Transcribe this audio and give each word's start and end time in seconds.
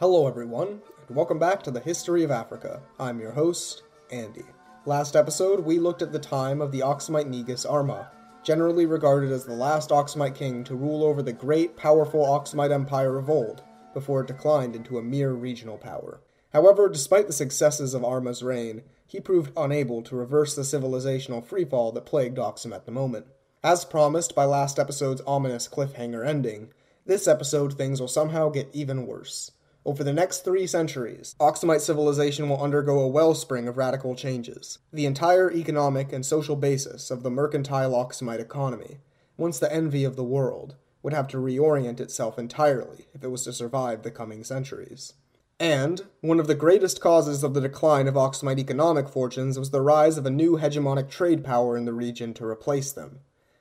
Hello, 0.00 0.26
everyone, 0.26 0.80
and 1.06 1.14
welcome 1.14 1.38
back 1.38 1.62
to 1.62 1.70
the 1.70 1.78
History 1.78 2.24
of 2.24 2.30
Africa. 2.30 2.80
I'm 2.98 3.20
your 3.20 3.32
host, 3.32 3.82
Andy. 4.10 4.46
Last 4.86 5.14
episode, 5.14 5.60
we 5.60 5.78
looked 5.78 6.00
at 6.00 6.10
the 6.10 6.18
time 6.18 6.62
of 6.62 6.72
the 6.72 6.80
Aksumite 6.80 7.26
Negus 7.26 7.66
Arma, 7.66 8.10
generally 8.42 8.86
regarded 8.86 9.30
as 9.30 9.44
the 9.44 9.52
last 9.52 9.90
Aksumite 9.90 10.34
king 10.34 10.64
to 10.64 10.74
rule 10.74 11.04
over 11.04 11.22
the 11.22 11.34
great, 11.34 11.76
powerful 11.76 12.24
Aksumite 12.24 12.72
Empire 12.72 13.18
of 13.18 13.28
old, 13.28 13.62
before 13.92 14.22
it 14.22 14.26
declined 14.26 14.74
into 14.74 14.96
a 14.96 15.02
mere 15.02 15.32
regional 15.32 15.76
power. 15.76 16.22
However, 16.54 16.88
despite 16.88 17.26
the 17.26 17.34
successes 17.34 17.92
of 17.92 18.02
Arma's 18.02 18.42
reign, 18.42 18.84
he 19.06 19.20
proved 19.20 19.52
unable 19.54 20.00
to 20.04 20.16
reverse 20.16 20.56
the 20.56 20.62
civilizational 20.62 21.46
freefall 21.46 21.92
that 21.92 22.06
plagued 22.06 22.38
Aksum 22.38 22.74
at 22.74 22.86
the 22.86 22.90
moment. 22.90 23.26
As 23.62 23.84
promised 23.84 24.34
by 24.34 24.46
last 24.46 24.78
episode's 24.78 25.20
ominous 25.26 25.68
cliffhanger 25.68 26.26
ending, 26.26 26.72
this 27.04 27.28
episode 27.28 27.74
things 27.76 28.00
will 28.00 28.08
somehow 28.08 28.48
get 28.48 28.70
even 28.72 29.06
worse. 29.06 29.50
Over 29.86 30.04
the 30.04 30.12
next 30.12 30.44
three 30.44 30.66
centuries, 30.66 31.34
Aksumite 31.40 31.80
civilization 31.80 32.48
will 32.48 32.62
undergo 32.62 32.98
a 32.98 33.08
wellspring 33.08 33.66
of 33.66 33.78
radical 33.78 34.14
changes. 34.14 34.78
The 34.92 35.06
entire 35.06 35.50
economic 35.50 36.12
and 36.12 36.24
social 36.24 36.54
basis 36.54 37.10
of 37.10 37.22
the 37.22 37.30
mercantile 37.30 37.92
Aksumite 37.92 38.40
economy, 38.40 38.98
once 39.38 39.58
the 39.58 39.72
envy 39.72 40.04
of 40.04 40.16
the 40.16 40.24
world, 40.24 40.76
would 41.02 41.14
have 41.14 41.28
to 41.28 41.38
reorient 41.38 41.98
itself 41.98 42.38
entirely 42.38 43.06
if 43.14 43.24
it 43.24 43.28
was 43.28 43.44
to 43.44 43.54
survive 43.54 44.02
the 44.02 44.10
coming 44.10 44.44
centuries. 44.44 45.14
And 45.58 46.02
one 46.20 46.40
of 46.40 46.46
the 46.46 46.54
greatest 46.54 47.00
causes 47.00 47.42
of 47.42 47.54
the 47.54 47.60
decline 47.62 48.06
of 48.06 48.14
Aksumite 48.14 48.58
economic 48.58 49.08
fortunes 49.08 49.58
was 49.58 49.70
the 49.70 49.80
rise 49.80 50.18
of 50.18 50.26
a 50.26 50.30
new 50.30 50.58
hegemonic 50.58 51.08
trade 51.08 51.42
power 51.42 51.78
in 51.78 51.86
the 51.86 51.94
region 51.94 52.34
to 52.34 52.44
replace 52.44 52.92
them. 52.92 53.20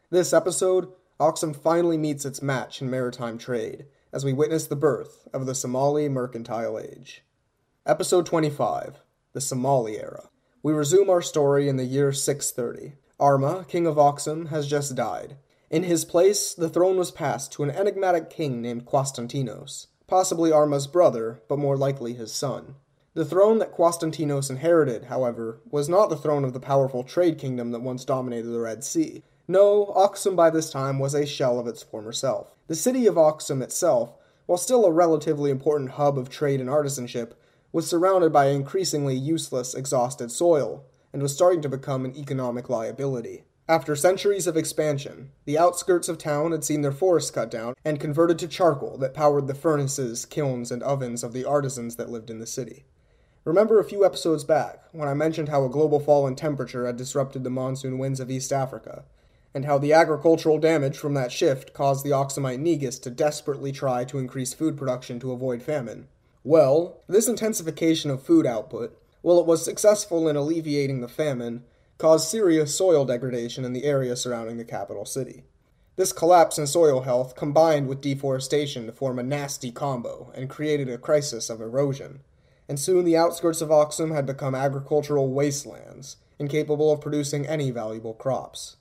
This 0.09 0.33
episode, 0.33 0.89
Aksum 1.17 1.55
finally 1.55 1.97
meets 1.97 2.25
its 2.25 2.41
match 2.41 2.81
in 2.81 2.89
maritime 2.89 3.37
trade 3.37 3.85
as 4.11 4.25
we 4.25 4.33
witness 4.33 4.65
the 4.65 4.75
birth 4.75 5.27
of 5.33 5.45
the 5.45 5.53
Somali 5.53 6.09
Mercantile 6.09 6.79
Age. 6.79 7.23
Episode 7.85 8.25
25 8.25 9.01
The 9.33 9.41
Somali 9.41 9.99
Era. 9.99 10.29
We 10.63 10.73
resume 10.73 11.09
our 11.09 11.21
story 11.21 11.69
in 11.69 11.77
the 11.77 11.85
year 11.85 12.11
630. 12.11 12.95
Arma, 13.19 13.65
king 13.67 13.85
of 13.85 13.97
Aksum, 13.97 14.49
has 14.49 14.67
just 14.67 14.95
died. 14.95 15.37
In 15.69 15.83
his 15.83 16.05
place, 16.05 16.55
the 16.55 16.69
throne 16.69 16.97
was 16.97 17.11
passed 17.11 17.51
to 17.53 17.63
an 17.63 17.69
enigmatic 17.69 18.31
king 18.31 18.61
named 18.61 18.85
Quastantinos, 18.85 19.87
possibly 20.07 20.51
Arma's 20.51 20.87
brother, 20.87 21.41
but 21.47 21.59
more 21.59 21.77
likely 21.77 22.13
his 22.13 22.33
son. 22.33 22.75
The 23.13 23.25
throne 23.25 23.59
that 23.59 23.75
Quastantinos 23.75 24.49
inherited, 24.49 25.05
however, 25.05 25.61
was 25.69 25.87
not 25.87 26.09
the 26.09 26.17
throne 26.17 26.43
of 26.43 26.53
the 26.53 26.59
powerful 26.59 27.03
trade 27.03 27.37
kingdom 27.37 27.71
that 27.71 27.81
once 27.81 28.05
dominated 28.05 28.47
the 28.47 28.59
Red 28.59 28.83
Sea. 28.83 29.23
No, 29.47 29.93
Aksum 29.95 30.35
by 30.35 30.49
this 30.49 30.71
time 30.71 30.97
was 30.97 31.13
a 31.13 31.27
shell 31.27 31.59
of 31.59 31.67
its 31.67 31.83
former 31.83 32.11
self. 32.11 32.55
The 32.69 32.75
city 32.75 33.07
of 33.07 33.15
Aksum 33.15 33.63
itself, 33.63 34.13
while 34.45 34.59
still 34.59 34.85
a 34.85 34.91
relatively 34.91 35.49
important 35.49 35.93
hub 35.93 36.19
of 36.19 36.29
trade 36.29 36.61
and 36.61 36.69
artisanship, 36.69 37.31
was 37.71 37.87
surrounded 37.87 38.31
by 38.31 38.49
increasingly 38.49 39.15
useless, 39.15 39.73
exhausted 39.73 40.31
soil, 40.31 40.85
and 41.11 41.23
was 41.23 41.33
starting 41.33 41.63
to 41.63 41.69
become 41.69 42.05
an 42.05 42.15
economic 42.15 42.69
liability. 42.69 43.43
After 43.67 43.95
centuries 43.95 44.45
of 44.45 44.55
expansion, 44.55 45.31
the 45.45 45.57
outskirts 45.57 46.07
of 46.09 46.19
town 46.19 46.51
had 46.51 46.63
seen 46.63 46.83
their 46.83 46.91
forests 46.91 47.31
cut 47.31 47.49
down 47.49 47.73
and 47.83 47.99
converted 47.99 48.37
to 48.37 48.47
charcoal 48.47 48.99
that 48.99 49.15
powered 49.15 49.47
the 49.47 49.55
furnaces, 49.55 50.27
kilns, 50.27 50.71
and 50.71 50.83
ovens 50.83 51.23
of 51.23 51.33
the 51.33 51.45
artisans 51.45 51.95
that 51.95 52.11
lived 52.11 52.29
in 52.29 52.37
the 52.37 52.45
city. 52.45 52.85
Remember 53.45 53.79
a 53.79 53.83
few 53.83 54.05
episodes 54.05 54.43
back 54.43 54.83
when 54.91 55.07
I 55.07 55.15
mentioned 55.15 55.49
how 55.49 55.65
a 55.65 55.69
global 55.69 55.99
fall 55.99 56.27
in 56.27 56.35
temperature 56.35 56.85
had 56.85 56.97
disrupted 56.97 57.43
the 57.43 57.49
monsoon 57.49 57.97
winds 57.97 58.19
of 58.19 58.29
East 58.29 58.53
Africa 58.53 59.05
and 59.53 59.65
how 59.65 59.77
the 59.77 59.93
agricultural 59.93 60.59
damage 60.59 60.97
from 60.97 61.13
that 61.15 61.31
shift 61.31 61.73
caused 61.73 62.05
the 62.05 62.11
Aksumite 62.11 62.59
Negus 62.59 62.99
to 62.99 63.09
desperately 63.09 63.71
try 63.71 64.03
to 64.05 64.19
increase 64.19 64.53
food 64.53 64.77
production 64.77 65.19
to 65.19 65.31
avoid 65.31 65.63
famine. 65.63 66.07
Well, 66.43 67.01
this 67.07 67.27
intensification 67.27 68.11
of 68.11 68.23
food 68.23 68.45
output, 68.45 68.97
while 69.21 69.39
it 69.39 69.45
was 69.45 69.63
successful 69.63 70.27
in 70.29 70.35
alleviating 70.35 71.01
the 71.01 71.07
famine, 71.07 71.63
caused 71.97 72.29
serious 72.29 72.73
soil 72.75 73.03
degradation 73.05 73.65
in 73.65 73.73
the 73.73 73.83
area 73.83 74.15
surrounding 74.15 74.57
the 74.57 74.63
capital 74.63 75.05
city. 75.05 75.43
This 75.97 76.13
collapse 76.13 76.57
in 76.57 76.65
soil 76.65 77.01
health 77.01 77.35
combined 77.35 77.89
with 77.89 77.99
deforestation 77.99 78.85
to 78.85 78.93
form 78.93 79.19
a 79.19 79.23
nasty 79.23 79.69
combo 79.69 80.31
and 80.33 80.49
created 80.49 80.87
a 80.89 80.97
crisis 80.97 81.49
of 81.49 81.59
erosion. 81.59 82.21
And 82.69 82.79
soon 82.79 83.03
the 83.03 83.17
outskirts 83.17 83.59
of 83.59 83.67
Aksum 83.67 84.15
had 84.15 84.25
become 84.25 84.55
agricultural 84.55 85.27
wastelands, 85.27 86.15
incapable 86.37 86.89
of 86.89 87.01
producing 87.01 87.45
any 87.45 87.69
valuable 87.69 88.13
crops. 88.13 88.77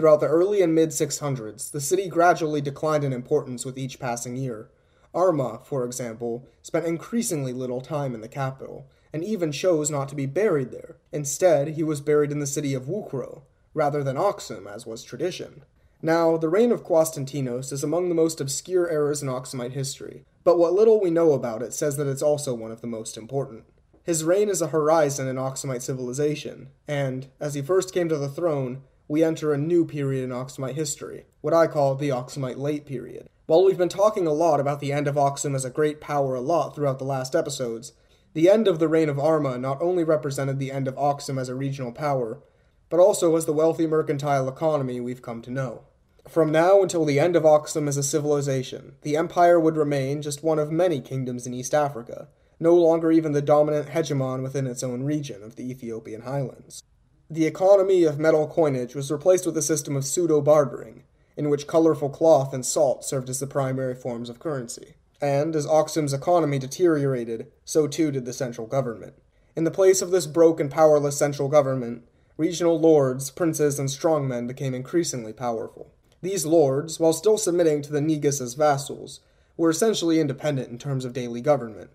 Throughout 0.00 0.20
the 0.20 0.28
early 0.28 0.62
and 0.62 0.74
mid 0.74 0.92
600s, 0.92 1.72
the 1.72 1.78
city 1.78 2.08
gradually 2.08 2.62
declined 2.62 3.04
in 3.04 3.12
importance 3.12 3.66
with 3.66 3.76
each 3.76 4.00
passing 4.00 4.34
year. 4.34 4.70
Arma, 5.12 5.60
for 5.62 5.84
example, 5.84 6.48
spent 6.62 6.86
increasingly 6.86 7.52
little 7.52 7.82
time 7.82 8.14
in 8.14 8.22
the 8.22 8.26
capital, 8.26 8.88
and 9.12 9.22
even 9.22 9.52
chose 9.52 9.90
not 9.90 10.08
to 10.08 10.14
be 10.14 10.24
buried 10.24 10.70
there. 10.70 10.96
Instead, 11.12 11.68
he 11.68 11.82
was 11.82 12.00
buried 12.00 12.32
in 12.32 12.38
the 12.38 12.46
city 12.46 12.72
of 12.72 12.86
Wukro, 12.86 13.42
rather 13.74 14.02
than 14.02 14.16
Aksum, 14.16 14.66
as 14.66 14.86
was 14.86 15.04
tradition. 15.04 15.64
Now, 16.00 16.38
the 16.38 16.48
reign 16.48 16.72
of 16.72 16.82
Quastantinos 16.82 17.70
is 17.70 17.84
among 17.84 18.08
the 18.08 18.14
most 18.14 18.40
obscure 18.40 18.90
eras 18.90 19.22
in 19.22 19.28
Aksumite 19.28 19.72
history, 19.72 20.24
but 20.44 20.58
what 20.58 20.72
little 20.72 20.98
we 20.98 21.10
know 21.10 21.32
about 21.32 21.60
it 21.60 21.74
says 21.74 21.98
that 21.98 22.06
it's 22.06 22.22
also 22.22 22.54
one 22.54 22.72
of 22.72 22.80
the 22.80 22.86
most 22.86 23.18
important. 23.18 23.64
His 24.02 24.24
reign 24.24 24.48
is 24.48 24.62
a 24.62 24.68
horizon 24.68 25.28
in 25.28 25.36
Aksumite 25.36 25.82
civilization, 25.82 26.70
and, 26.88 27.26
as 27.38 27.52
he 27.52 27.60
first 27.60 27.92
came 27.92 28.08
to 28.08 28.16
the 28.16 28.30
throne, 28.30 28.82
we 29.10 29.24
enter 29.24 29.52
a 29.52 29.58
new 29.58 29.84
period 29.84 30.22
in 30.22 30.30
Aksumite 30.30 30.76
history, 30.76 31.24
what 31.40 31.52
I 31.52 31.66
call 31.66 31.96
the 31.96 32.10
Aksumite 32.10 32.58
late 32.58 32.86
period. 32.86 33.28
While 33.46 33.64
we've 33.64 33.76
been 33.76 33.88
talking 33.88 34.24
a 34.24 34.32
lot 34.32 34.60
about 34.60 34.78
the 34.78 34.92
end 34.92 35.08
of 35.08 35.16
Aksum 35.16 35.56
as 35.56 35.64
a 35.64 35.70
great 35.70 36.00
power 36.00 36.36
a 36.36 36.40
lot 36.40 36.76
throughout 36.76 37.00
the 37.00 37.04
last 37.04 37.34
episodes, 37.34 37.92
the 38.34 38.48
end 38.48 38.68
of 38.68 38.78
the 38.78 38.86
reign 38.86 39.08
of 39.08 39.18
Arma 39.18 39.58
not 39.58 39.82
only 39.82 40.04
represented 40.04 40.60
the 40.60 40.70
end 40.70 40.86
of 40.86 40.94
Aksum 40.94 41.40
as 41.40 41.48
a 41.48 41.56
regional 41.56 41.90
power, 41.90 42.40
but 42.88 43.00
also 43.00 43.34
as 43.34 43.46
the 43.46 43.52
wealthy 43.52 43.84
mercantile 43.84 44.48
economy 44.48 45.00
we've 45.00 45.22
come 45.22 45.42
to 45.42 45.50
know. 45.50 45.82
From 46.28 46.52
now 46.52 46.80
until 46.80 47.04
the 47.04 47.18
end 47.18 47.34
of 47.34 47.42
Aksum 47.42 47.88
as 47.88 47.96
a 47.96 48.04
civilization, 48.04 48.94
the 49.02 49.16
empire 49.16 49.58
would 49.58 49.76
remain 49.76 50.22
just 50.22 50.44
one 50.44 50.60
of 50.60 50.70
many 50.70 51.00
kingdoms 51.00 51.48
in 51.48 51.54
East 51.54 51.74
Africa, 51.74 52.28
no 52.60 52.76
longer 52.76 53.10
even 53.10 53.32
the 53.32 53.42
dominant 53.42 53.88
hegemon 53.88 54.44
within 54.44 54.68
its 54.68 54.84
own 54.84 55.02
region 55.02 55.42
of 55.42 55.56
the 55.56 55.68
Ethiopian 55.68 56.22
highlands. 56.22 56.84
The 57.32 57.46
economy 57.46 58.02
of 58.02 58.18
metal 58.18 58.48
coinage 58.48 58.96
was 58.96 59.08
replaced 59.08 59.46
with 59.46 59.56
a 59.56 59.62
system 59.62 59.94
of 59.94 60.04
pseudo 60.04 60.40
bartering, 60.40 61.04
in 61.36 61.48
which 61.48 61.68
colorful 61.68 62.10
cloth 62.10 62.52
and 62.52 62.66
salt 62.66 63.04
served 63.04 63.30
as 63.30 63.38
the 63.38 63.46
primary 63.46 63.94
forms 63.94 64.28
of 64.28 64.40
currency. 64.40 64.94
And 65.20 65.54
as 65.54 65.64
Aksum's 65.64 66.12
economy 66.12 66.58
deteriorated, 66.58 67.46
so 67.64 67.86
too 67.86 68.10
did 68.10 68.24
the 68.24 68.32
central 68.32 68.66
government. 68.66 69.14
In 69.54 69.62
the 69.62 69.70
place 69.70 70.02
of 70.02 70.10
this 70.10 70.26
broke 70.26 70.58
and 70.58 70.72
powerless 70.72 71.16
central 71.16 71.48
government, 71.48 72.02
regional 72.36 72.80
lords, 72.80 73.30
princes, 73.30 73.78
and 73.78 73.88
strongmen 73.88 74.48
became 74.48 74.74
increasingly 74.74 75.32
powerful. 75.32 75.92
These 76.22 76.46
lords, 76.46 76.98
while 76.98 77.12
still 77.12 77.38
submitting 77.38 77.80
to 77.82 77.92
the 77.92 78.00
Negus 78.00 78.40
as 78.40 78.54
vassals, 78.54 79.20
were 79.56 79.70
essentially 79.70 80.18
independent 80.18 80.68
in 80.68 80.78
terms 80.78 81.04
of 81.04 81.12
daily 81.12 81.40
government. 81.40 81.90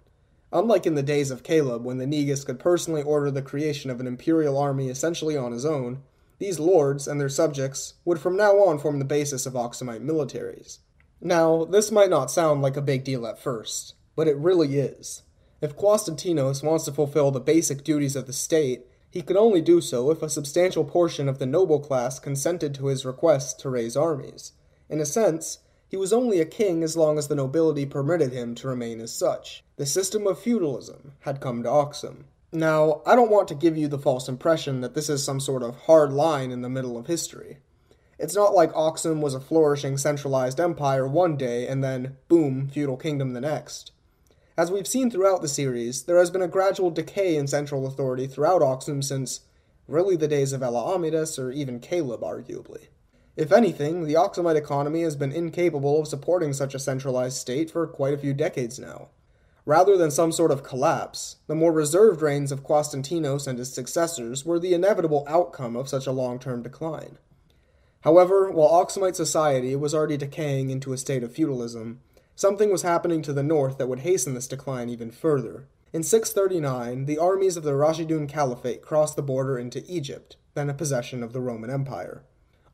Unlike 0.55 0.85
in 0.85 0.95
the 0.95 1.03
days 1.03 1.31
of 1.31 1.43
Caleb, 1.43 1.83
when 1.83 1.97
the 1.97 2.07
Negus 2.07 2.45
could 2.45 2.59
personally 2.59 3.03
order 3.03 3.29
the 3.29 3.41
creation 3.41 3.91
of 3.91 3.99
an 3.99 4.07
imperial 4.07 4.57
army 4.57 4.87
essentially 4.87 5.35
on 5.35 5.51
his 5.51 5.65
own, 5.65 6.01
these 6.39 6.59
lords 6.59 7.09
and 7.09 7.19
their 7.19 7.27
subjects 7.27 7.95
would 8.05 8.19
from 8.19 8.37
now 8.37 8.63
on 8.63 8.79
form 8.79 8.99
the 8.99 9.03
basis 9.03 9.45
of 9.45 9.51
Aksumite 9.51 10.01
militaries. 10.01 10.77
Now, 11.19 11.65
this 11.65 11.91
might 11.91 12.09
not 12.09 12.31
sound 12.31 12.61
like 12.61 12.77
a 12.77 12.81
big 12.81 13.03
deal 13.03 13.27
at 13.27 13.37
first, 13.37 13.95
but 14.15 14.29
it 14.29 14.37
really 14.37 14.79
is. 14.79 15.23
If 15.59 15.75
Quastantinos 15.75 16.63
wants 16.63 16.85
to 16.85 16.93
fulfill 16.93 17.31
the 17.31 17.41
basic 17.41 17.83
duties 17.83 18.15
of 18.15 18.25
the 18.25 18.31
state, 18.31 18.85
he 19.11 19.21
could 19.21 19.35
only 19.35 19.59
do 19.59 19.81
so 19.81 20.09
if 20.09 20.21
a 20.21 20.29
substantial 20.29 20.85
portion 20.85 21.27
of 21.27 21.37
the 21.37 21.45
noble 21.45 21.81
class 21.81 22.17
consented 22.17 22.73
to 22.75 22.85
his 22.85 23.05
request 23.05 23.59
to 23.59 23.69
raise 23.69 23.97
armies. 23.97 24.53
In 24.89 25.01
a 25.01 25.05
sense, 25.05 25.59
he 25.87 25.97
was 25.97 26.13
only 26.13 26.39
a 26.39 26.45
king 26.45 26.83
as 26.83 26.97
long 26.97 27.17
as 27.17 27.27
the 27.27 27.35
nobility 27.35 27.85
permitted 27.85 28.33
him 28.33 28.55
to 28.55 28.67
remain 28.67 28.99
as 28.99 29.13
such. 29.13 29.63
The 29.77 29.85
system 29.85 30.25
of 30.27 30.39
feudalism 30.39 31.13
had 31.21 31.41
come 31.41 31.63
to 31.63 31.69
Aksum. 31.69 32.25
Now, 32.51 33.01
I 33.05 33.15
don't 33.15 33.31
want 33.31 33.47
to 33.49 33.55
give 33.55 33.77
you 33.77 33.87
the 33.87 33.99
false 33.99 34.29
impression 34.29 34.81
that 34.81 34.93
this 34.93 35.09
is 35.09 35.23
some 35.23 35.39
sort 35.39 35.61
of 35.61 35.75
hard 35.81 36.13
line 36.13 36.51
in 36.51 36.61
the 36.61 36.69
middle 36.69 36.97
of 36.97 37.07
history. 37.07 37.57
It's 38.17 38.35
not 38.35 38.53
like 38.53 38.71
Aksum 38.73 39.19
was 39.19 39.33
a 39.33 39.41
flourishing 39.41 39.97
centralized 39.97 40.59
empire 40.59 41.05
one 41.05 41.35
day 41.35 41.67
and 41.67 41.83
then, 41.83 42.15
boom, 42.29 42.69
feudal 42.69 42.97
kingdom 42.97 43.33
the 43.33 43.41
next. 43.41 43.91
As 44.57 44.71
we've 44.71 44.87
seen 44.87 45.11
throughout 45.11 45.41
the 45.41 45.49
series, 45.49 46.03
there 46.03 46.17
has 46.17 46.31
been 46.31 46.41
a 46.41 46.47
gradual 46.47 46.89
decay 46.89 47.35
in 47.35 47.45
central 47.45 47.85
authority 47.85 48.25
throughout 48.25 48.61
Aksum 48.61 49.03
since 49.03 49.41
really 49.87 50.15
the 50.15 50.29
days 50.29 50.53
of 50.53 50.63
Ella 50.63 50.97
or 51.37 51.51
even 51.51 51.79
Caleb, 51.81 52.21
arguably. 52.21 52.87
If 53.37 53.51
anything, 53.51 54.05
the 54.05 54.13
Aksumite 54.13 54.55
economy 54.55 55.01
has 55.01 55.17
been 55.17 55.33
incapable 55.33 55.99
of 55.99 56.07
supporting 56.07 56.53
such 56.53 56.73
a 56.73 56.79
centralized 56.79 57.35
state 57.35 57.69
for 57.69 57.85
quite 57.85 58.13
a 58.13 58.17
few 58.17 58.33
decades 58.33 58.79
now. 58.79 59.09
Rather 59.65 59.97
than 59.97 60.11
some 60.11 60.31
sort 60.31 60.51
of 60.51 60.63
collapse, 60.63 61.37
the 61.47 61.55
more 61.55 61.73
reserved 61.73 62.21
reigns 62.21 62.51
of 62.51 62.63
Quastantinos 62.63 63.45
and 63.45 63.59
his 63.59 63.73
successors 63.73 64.45
were 64.45 64.59
the 64.59 64.73
inevitable 64.73 65.25
outcome 65.27 65.75
of 65.75 65.89
such 65.89 66.07
a 66.07 66.11
long 66.11 66.39
term 66.39 66.63
decline. 66.63 67.17
However, 68.01 68.51
while 68.51 68.85
Aksumite 68.85 69.15
society 69.15 69.75
was 69.75 69.93
already 69.93 70.17
decaying 70.17 70.69
into 70.69 70.93
a 70.93 70.97
state 70.97 71.23
of 71.23 71.33
feudalism, 71.33 71.99
something 72.35 72.71
was 72.71 72.83
happening 72.83 73.21
to 73.23 73.33
the 73.33 73.43
north 73.43 73.77
that 73.79 73.87
would 73.87 73.99
hasten 73.99 74.35
this 74.35 74.47
decline 74.47 74.87
even 74.87 75.11
further. 75.11 75.67
In 75.91 76.03
639, 76.03 77.05
the 77.05 77.17
armies 77.17 77.57
of 77.57 77.63
the 77.63 77.71
Rashidun 77.71 78.29
Caliphate 78.29 78.81
crossed 78.81 79.15
the 79.15 79.23
border 79.23 79.57
into 79.57 79.83
Egypt, 79.87 80.37
then 80.53 80.69
a 80.69 80.73
possession 80.73 81.23
of 81.23 81.33
the 81.33 81.41
Roman 81.41 81.71
Empire. 81.71 82.23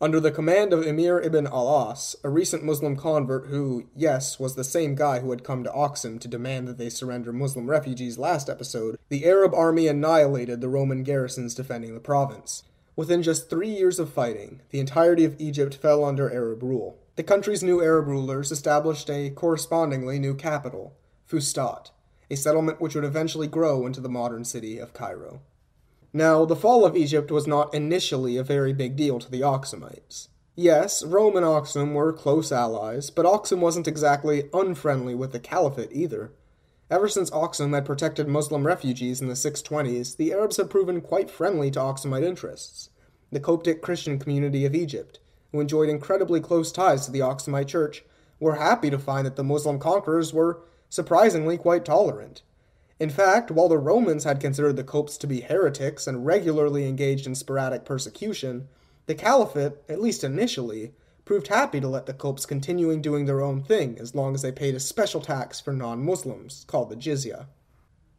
Under 0.01 0.19
the 0.19 0.31
command 0.31 0.73
of 0.73 0.83
Amr 0.83 1.21
ibn 1.21 1.45
al-As, 1.45 2.15
a 2.23 2.29
recent 2.29 2.63
Muslim 2.63 2.95
convert 2.95 3.49
who, 3.49 3.85
yes, 3.95 4.39
was 4.39 4.55
the 4.55 4.63
same 4.63 4.95
guy 4.95 5.19
who 5.19 5.29
had 5.29 5.43
come 5.43 5.63
to 5.63 5.69
Aksum 5.69 6.19
to 6.21 6.27
demand 6.27 6.67
that 6.67 6.79
they 6.79 6.89
surrender 6.89 7.31
Muslim 7.31 7.69
refugees 7.69 8.17
last 8.17 8.49
episode, 8.49 8.97
the 9.09 9.25
Arab 9.25 9.53
army 9.53 9.87
annihilated 9.87 10.59
the 10.59 10.69
Roman 10.69 11.03
garrisons 11.03 11.53
defending 11.53 11.93
the 11.93 11.99
province. 11.99 12.63
Within 12.95 13.21
just 13.21 13.47
three 13.47 13.69
years 13.69 13.99
of 13.99 14.11
fighting, 14.11 14.61
the 14.71 14.79
entirety 14.79 15.23
of 15.23 15.39
Egypt 15.39 15.75
fell 15.75 16.03
under 16.03 16.33
Arab 16.33 16.63
rule. 16.63 16.97
The 17.15 17.21
country's 17.21 17.61
new 17.61 17.79
Arab 17.83 18.07
rulers 18.07 18.51
established 18.51 19.07
a 19.07 19.29
correspondingly 19.29 20.17
new 20.17 20.33
capital, 20.33 20.97
Fustat, 21.29 21.91
a 22.31 22.35
settlement 22.35 22.81
which 22.81 22.95
would 22.95 23.03
eventually 23.03 23.47
grow 23.47 23.85
into 23.85 24.01
the 24.01 24.09
modern 24.09 24.45
city 24.45 24.79
of 24.79 24.93
Cairo. 24.93 25.41
Now, 26.13 26.43
the 26.43 26.55
fall 26.55 26.85
of 26.85 26.97
Egypt 26.97 27.31
was 27.31 27.47
not 27.47 27.73
initially 27.73 28.35
a 28.35 28.43
very 28.43 28.73
big 28.73 28.95
deal 28.95 29.19
to 29.19 29.31
the 29.31 29.41
Aksumites. 29.41 30.27
Yes, 30.55 31.05
Rome 31.05 31.37
and 31.37 31.45
Aksum 31.45 31.93
were 31.93 32.11
close 32.11 32.51
allies, 32.51 33.09
but 33.09 33.25
Aksum 33.25 33.59
wasn't 33.59 33.87
exactly 33.87 34.49
unfriendly 34.53 35.15
with 35.15 35.31
the 35.31 35.39
Caliphate 35.39 35.93
either. 35.93 36.33
Ever 36.89 37.07
since 37.07 37.31
Aksum 37.31 37.73
had 37.73 37.85
protected 37.85 38.27
Muslim 38.27 38.67
refugees 38.67 39.21
in 39.21 39.29
the 39.29 39.33
620s, 39.33 40.17
the 40.17 40.33
Arabs 40.33 40.57
had 40.57 40.69
proven 40.69 40.99
quite 40.99 41.31
friendly 41.31 41.71
to 41.71 41.79
Aksumite 41.79 42.23
interests. 42.23 42.89
The 43.31 43.39
Coptic 43.39 43.81
Christian 43.81 44.19
community 44.19 44.65
of 44.65 44.75
Egypt, 44.75 45.19
who 45.53 45.61
enjoyed 45.61 45.87
incredibly 45.87 46.41
close 46.41 46.73
ties 46.73 47.05
to 47.05 47.11
the 47.11 47.21
Aksumite 47.21 47.67
Church, 47.67 48.03
were 48.41 48.55
happy 48.55 48.89
to 48.89 48.99
find 48.99 49.25
that 49.25 49.37
the 49.37 49.43
Muslim 49.43 49.79
conquerors 49.79 50.33
were 50.33 50.59
surprisingly 50.89 51.57
quite 51.57 51.85
tolerant. 51.85 52.41
In 53.01 53.09
fact, 53.09 53.49
while 53.49 53.67
the 53.67 53.79
Romans 53.79 54.25
had 54.25 54.39
considered 54.39 54.75
the 54.75 54.83
Copts 54.83 55.17
to 55.17 55.25
be 55.25 55.41
heretics 55.41 56.05
and 56.05 56.23
regularly 56.23 56.87
engaged 56.87 57.25
in 57.25 57.33
sporadic 57.33 57.83
persecution, 57.83 58.67
the 59.07 59.15
Caliphate, 59.15 59.77
at 59.89 59.99
least 59.99 60.23
initially, 60.23 60.93
proved 61.25 61.47
happy 61.47 61.81
to 61.81 61.87
let 61.87 62.05
the 62.05 62.13
Copts 62.13 62.45
continuing 62.45 63.01
doing 63.01 63.25
their 63.25 63.41
own 63.41 63.63
thing 63.63 63.97
as 63.99 64.13
long 64.13 64.35
as 64.35 64.43
they 64.43 64.51
paid 64.51 64.75
a 64.75 64.79
special 64.79 65.19
tax 65.19 65.59
for 65.59 65.73
non 65.73 66.05
Muslims, 66.05 66.63
called 66.67 66.91
the 66.91 66.95
jizya. 66.95 67.47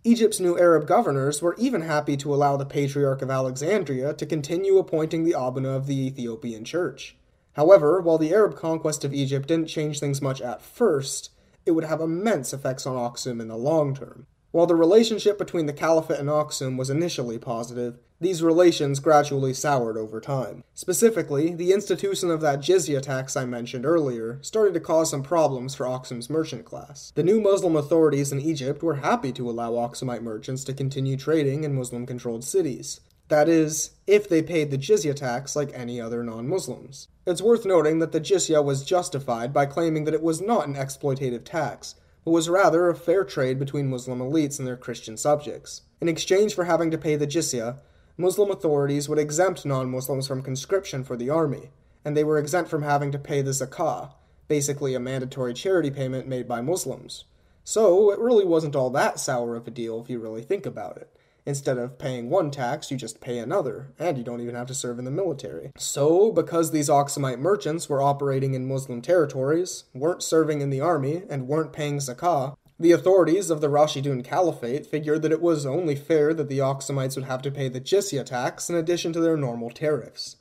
Egypt's 0.03 0.41
new 0.41 0.59
Arab 0.59 0.89
governors 0.89 1.41
were 1.41 1.55
even 1.59 1.83
happy 1.83 2.17
to 2.17 2.35
allow 2.35 2.57
the 2.57 2.67
Patriarch 2.67 3.23
of 3.23 3.31
Alexandria 3.31 4.13
to 4.13 4.27
continue 4.27 4.79
appointing 4.79 5.23
the 5.23 5.39
Abuna 5.39 5.77
of 5.77 5.87
the 5.87 6.09
Ethiopian 6.09 6.65
Church. 6.65 7.17
However, 7.53 8.01
while 8.01 8.19
the 8.19 8.35
Arab 8.35 8.57
conquest 8.57 9.05
of 9.05 9.15
Egypt 9.15 9.47
didn't 9.47 9.69
change 9.69 10.01
things 10.01 10.21
much 10.21 10.41
at 10.41 10.61
first, 10.61 11.31
it 11.65 11.71
would 11.71 11.85
have 11.85 12.01
immense 12.01 12.53
effects 12.53 12.85
on 12.85 12.97
Aksum 12.97 13.41
in 13.41 13.47
the 13.47 13.57
long 13.57 13.95
term. 13.95 14.27
While 14.53 14.67
the 14.67 14.75
relationship 14.77 15.39
between 15.39 15.65
the 15.65 15.73
Caliphate 15.73 16.21
and 16.21 16.29
Aksum 16.29 16.77
was 16.77 16.91
initially 16.91 17.39
positive, 17.39 17.99
these 18.21 18.43
relations 18.43 19.01
gradually 19.01 19.55
soured 19.55 19.97
over 19.97 20.21
time. 20.21 20.63
Specifically, 20.75 21.55
the 21.55 21.73
institution 21.73 22.31
of 22.31 22.43
that 22.43 22.61
jizya 22.61 23.01
tax 23.01 23.35
I 23.35 23.47
mentioned 23.47 23.87
earlier 23.87 24.39
started 24.43 24.75
to 24.75 24.81
cause 24.81 25.09
some 25.09 25.23
problems 25.23 25.75
for 25.75 25.87
Aksum's 25.87 26.29
merchant 26.29 26.67
class. 26.67 27.13
The 27.15 27.23
new 27.23 27.41
Muslim 27.41 27.77
authorities 27.77 28.31
in 28.31 28.43
Egypt 28.43 28.83
were 28.83 28.97
happy 28.97 29.33
to 29.33 29.49
allow 29.49 29.73
Aksumite 29.73 30.23
merchants 30.23 30.65
to 30.65 30.75
continue 30.75 31.17
trading 31.17 31.65
in 31.65 31.75
Muslim 31.75 32.05
controlled 32.05 32.45
cities. 32.45 33.01
That 33.29 33.49
is, 33.49 33.93
if 34.07 34.29
they 34.29 34.43
paid 34.43 34.71
the 34.71 34.77
jizya 34.77 35.17
tax 35.17 35.57
like 35.57 35.71
any 35.73 35.99
other 35.99 36.23
non 36.23 36.47
Muslims. 36.47 37.09
It's 37.27 37.41
worth 37.41 37.65
noting 37.65 38.01
that 38.01 38.13
the 38.13 38.21
jizya 38.21 38.63
was 38.63 38.85
justified 38.85 39.55
by 39.55 39.65
claiming 39.65 40.05
that 40.05 40.15
it 40.15 40.23
was 40.23 40.43
not 40.43 40.67
an 40.67 40.75
exploitative 40.75 41.45
tax, 41.45 41.95
but 42.25 42.31
was 42.31 42.49
rather 42.49 42.89
a 42.89 42.95
fair 42.95 43.25
trade 43.25 43.59
between 43.59 43.91
Muslim 43.91 44.21
elites 44.21 44.59
and 44.59 44.67
their 44.67 44.77
Christian 44.77 45.17
subjects. 45.17 45.83
In 46.01 46.09
exchange 46.09 46.55
for 46.55 46.65
having 46.65 46.91
to 46.91 46.99
pay 46.99 47.17
the 47.17 47.27
jizya, 47.27 47.79
Muslim 48.17 48.51
authorities 48.51 49.09
would 49.09 49.19
exempt 49.19 49.65
non 49.65 49.91
Muslims 49.91 50.27
from 50.27 50.43
conscription 50.43 51.03
for 51.03 51.17
the 51.17 51.31
army, 51.31 51.71
and 52.05 52.17
they 52.17 52.25
were 52.25 52.39
exempt 52.39 52.71
from 52.71 52.83
having 52.83 53.11
to 53.13 53.19
pay 53.19 53.43
the 53.43 53.53
zakah, 53.53 54.13
basically 54.49 54.95
a 54.95 55.01
mandatory 55.01 55.55
charity 55.55 55.91
payment 55.91 56.29
made 56.29 56.47
by 56.47 56.61
Muslims. 56.61 57.25
So 57.65 58.11
it 58.11 58.19
really 58.19 58.45
wasn't 58.45 58.77
all 58.77 58.91
that 58.91 59.21
sour 59.21 59.57
of 59.57 59.67
a 59.67 59.71
deal 59.71 60.01
if 60.01 60.11
you 60.11 60.19
really 60.19 60.43
think 60.43 60.67
about 60.67 60.97
it. 60.97 61.11
Instead 61.45 61.77
of 61.77 61.99
paying 61.99 62.31
one 62.31 62.51
tax, 62.53 62.91
you 62.91 62.97
just 62.97 63.21
pay 63.21 63.39
another, 63.39 63.93
and 63.99 64.17
you 64.17 64.23
don't 64.23 64.41
even 64.41 64.55
have 64.55 64.69
to 64.69 64.75
serve 64.75 64.99
in 64.99 65.05
the 65.05 65.11
military. 65.11 65.73
So, 65.77 66.31
because 66.31 66.71
these 66.71 66.89
Aksumite 66.89 67.41
merchants 67.41 67.89
were 67.89 68.01
operating 68.01 68.55
in 68.55 68.69
Muslim 68.69 69.03
territories, 69.03 69.85
weren't 69.93 70.23
serving 70.23 70.61
in 70.61 70.71
the 70.71 70.81
army, 70.81 71.25
and 71.29 71.49
weren't 71.49 71.73
paying 71.73 71.97
zakah, 71.97 72.55
the 72.79 72.93
authorities 72.93 73.51
of 73.51 73.61
the 73.61 73.69
Rashidun 73.69 74.25
Caliphate 74.25 74.87
figured 74.87 75.23
that 75.23 75.33
it 75.33 75.43
was 75.43 75.67
only 75.67 75.97
fair 75.97 76.33
that 76.33 76.49
the 76.49 76.59
Aksumites 76.59 77.17
would 77.17 77.27
have 77.27 77.43
to 77.43 77.51
pay 77.51 77.69
the 77.69 77.81
jizya 77.81 78.25
tax 78.25 78.71
in 78.71 78.77
addition 78.77 79.13
to 79.13 79.21
their 79.21 79.37
normal 79.37 79.71
tariffs. 79.71 80.37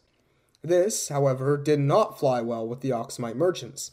This, 0.64 1.10
however, 1.10 1.58
did 1.58 1.80
not 1.80 2.20
fly 2.20 2.42
well 2.42 2.68
with 2.68 2.82
the 2.82 2.92
Aksumite 2.92 3.36
merchants. 3.36 3.92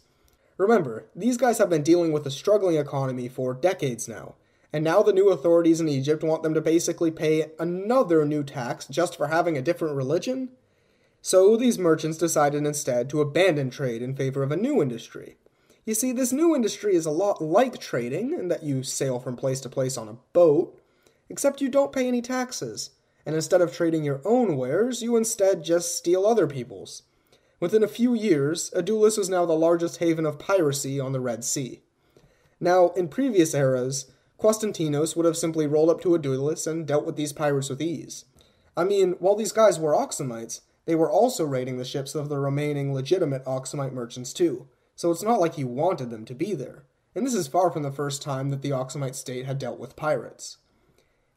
Remember, 0.59 1.07
these 1.15 1.37
guys 1.37 1.59
have 1.59 1.71
been 1.71 1.83
dealing 1.83 2.13
with 2.13 2.27
a 2.27 2.31
struggling 2.31 2.77
economy 2.77 3.29
for 3.29 3.55
decades 3.55 4.09
now, 4.09 4.35
and 4.73 4.85
now 4.85 5.03
the 5.03 5.13
new 5.13 5.31
authorities 5.31 5.81
in 5.81 5.89
Egypt 5.89 6.23
want 6.23 6.43
them 6.43 6.55
to 6.55 6.61
basically 6.61 7.11
pay 7.11 7.53
another 7.59 8.25
new 8.25 8.43
tax 8.43 8.87
just 8.87 9.17
for 9.17 9.29
having 9.29 9.57
a 9.57 9.63
different 9.63 9.97
religion? 9.97 10.51
So 11.23 11.57
these 11.57 11.79
merchants 11.79 12.19
decided 12.19 12.65
instead 12.65 13.11
to 13.11 13.21
abandon 13.21 13.71
trade 13.71 14.03
in 14.03 14.15
favor 14.15 14.43
of 14.43 14.53
a 14.53 14.57
new 14.57 14.81
industry. 14.83 15.37
You 15.85 15.95
see, 15.95 16.13
this 16.13 16.33
new 16.33 16.55
industry 16.55 16.95
is 16.95 17.07
a 17.07 17.11
lot 17.11 17.41
like 17.41 17.79
trading 17.79 18.33
in 18.33 18.49
that 18.49 18.63
you 18.63 18.83
sail 18.83 19.19
from 19.19 19.37
place 19.37 19.61
to 19.63 19.71
place 19.71 19.97
on 19.97 20.09
a 20.09 20.19
boat, 20.33 20.79
except 21.31 21.61
you 21.63 21.69
don't 21.69 21.93
pay 21.93 22.07
any 22.07 22.21
taxes, 22.21 22.91
and 23.25 23.35
instead 23.35 23.63
of 23.63 23.73
trading 23.73 24.05
your 24.05 24.21
own 24.25 24.57
wares, 24.57 25.03
you 25.03 25.17
instead 25.17 25.65
just 25.65 25.97
steal 25.97 26.27
other 26.27 26.47
people's. 26.47 27.05
Within 27.61 27.83
a 27.83 27.89
few 27.89 28.15
years, 28.15 28.71
Adulis 28.77 29.19
was 29.19 29.29
now 29.29 29.45
the 29.45 29.55
largest 29.55 29.97
haven 29.97 30.27
of 30.27 30.39
piracy 30.39 31.01
on 31.01 31.13
the 31.13 31.21
Red 31.21 31.43
Sea. 31.43 31.83
Now, 32.61 32.91
in 32.91 33.09
previous 33.09 33.55
eras, 33.55 34.13
Constantinos 34.41 35.17
would 35.17 35.27
have 35.27 35.37
simply 35.37 35.67
rolled 35.67 35.91
up 35.91 36.01
to 36.03 36.15
a 36.15 36.19
Adulis 36.19 36.67
and 36.67 36.87
dealt 36.87 37.05
with 37.05 37.17
these 37.17 37.33
pirates 37.33 37.69
with 37.69 37.83
ease. 37.83 38.25
I 38.77 38.85
mean, 38.85 39.17
while 39.19 39.35
these 39.35 39.53
guys 39.53 39.81
were 39.81 39.95
Aksumites, 39.95 40.61
they 40.85 40.95
were 40.95 41.11
also 41.11 41.45
raiding 41.45 41.77
the 41.77 41.85
ships 41.85 42.15
of 42.15 42.29
the 42.29 42.39
remaining 42.39 42.95
legitimate 42.95 43.45
Aksumite 43.45 43.93
merchants 43.93 44.33
too, 44.33 44.69
so 44.95 45.11
it's 45.11 45.25
not 45.25 45.41
like 45.41 45.55
he 45.55 45.65
wanted 45.65 46.11
them 46.11 46.25
to 46.25 46.35
be 46.35 46.55
there. 46.55 46.85
And 47.15 47.27
this 47.27 47.35
is 47.35 47.49
far 47.49 47.71
from 47.71 47.83
the 47.83 47.91
first 47.91 48.23
time 48.23 48.51
that 48.51 48.63
the 48.63 48.71
Aksumite 48.71 49.17
state 49.17 49.45
had 49.45 49.59
dealt 49.59 49.81
with 49.81 49.97
pirates. 49.97 50.59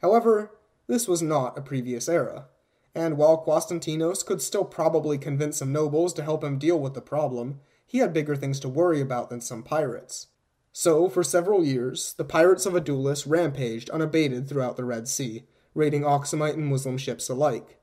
However, 0.02 0.52
this 0.88 1.08
was 1.08 1.24
not 1.24 1.58
a 1.58 1.62
previous 1.62 2.08
era, 2.08 2.46
and 2.94 3.18
while 3.18 3.44
Constantinos 3.44 4.24
could 4.24 4.42
still 4.42 4.66
probably 4.66 5.18
convince 5.18 5.58
some 5.58 5.72
nobles 5.72 6.14
to 6.14 6.24
help 6.24 6.44
him 6.44 6.60
deal 6.60 6.80
with 6.80 6.94
the 6.94 7.02
problem, 7.02 7.62
he 7.86 7.98
had 7.98 8.14
bigger 8.14 8.36
things 8.36 8.60
to 8.60 8.70
worry 8.70 9.02
about 9.02 9.30
than 9.30 9.42
some 9.42 9.64
pirates. 9.64 10.28
So, 10.74 11.10
for 11.10 11.24
several 11.24 11.66
years, 11.66 12.14
the 12.18 12.24
pirates 12.24 12.66
of 12.66 12.74
Adulis 12.74 13.26
rampaged 13.28 13.90
unabated 13.90 14.48
throughout 14.48 14.78
the 14.78 14.86
Red 14.86 15.08
Sea, 15.08 15.44
raiding 15.76 16.04
Aksumite 16.04 16.54
and 16.54 16.66
Muslim 16.66 16.98
ships 16.98 17.30
alike. 17.30 17.80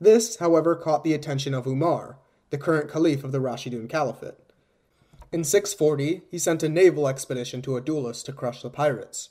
This, 0.00 0.36
however, 0.36 0.76
caught 0.76 1.04
the 1.04 1.14
attention 1.14 1.52
of 1.52 1.66
Umar, 1.66 2.18
the 2.50 2.58
current 2.58 2.90
caliph 2.90 3.24
of 3.24 3.32
the 3.32 3.40
Rashidun 3.40 3.88
Caliphate. 3.88 4.34
In 5.32 5.44
640, 5.44 6.22
he 6.30 6.38
sent 6.38 6.62
a 6.62 6.68
naval 6.68 7.08
expedition 7.08 7.62
to 7.62 7.72
Adulis 7.72 8.22
to 8.24 8.32
crush 8.32 8.62
the 8.62 8.70
pirates, 8.70 9.30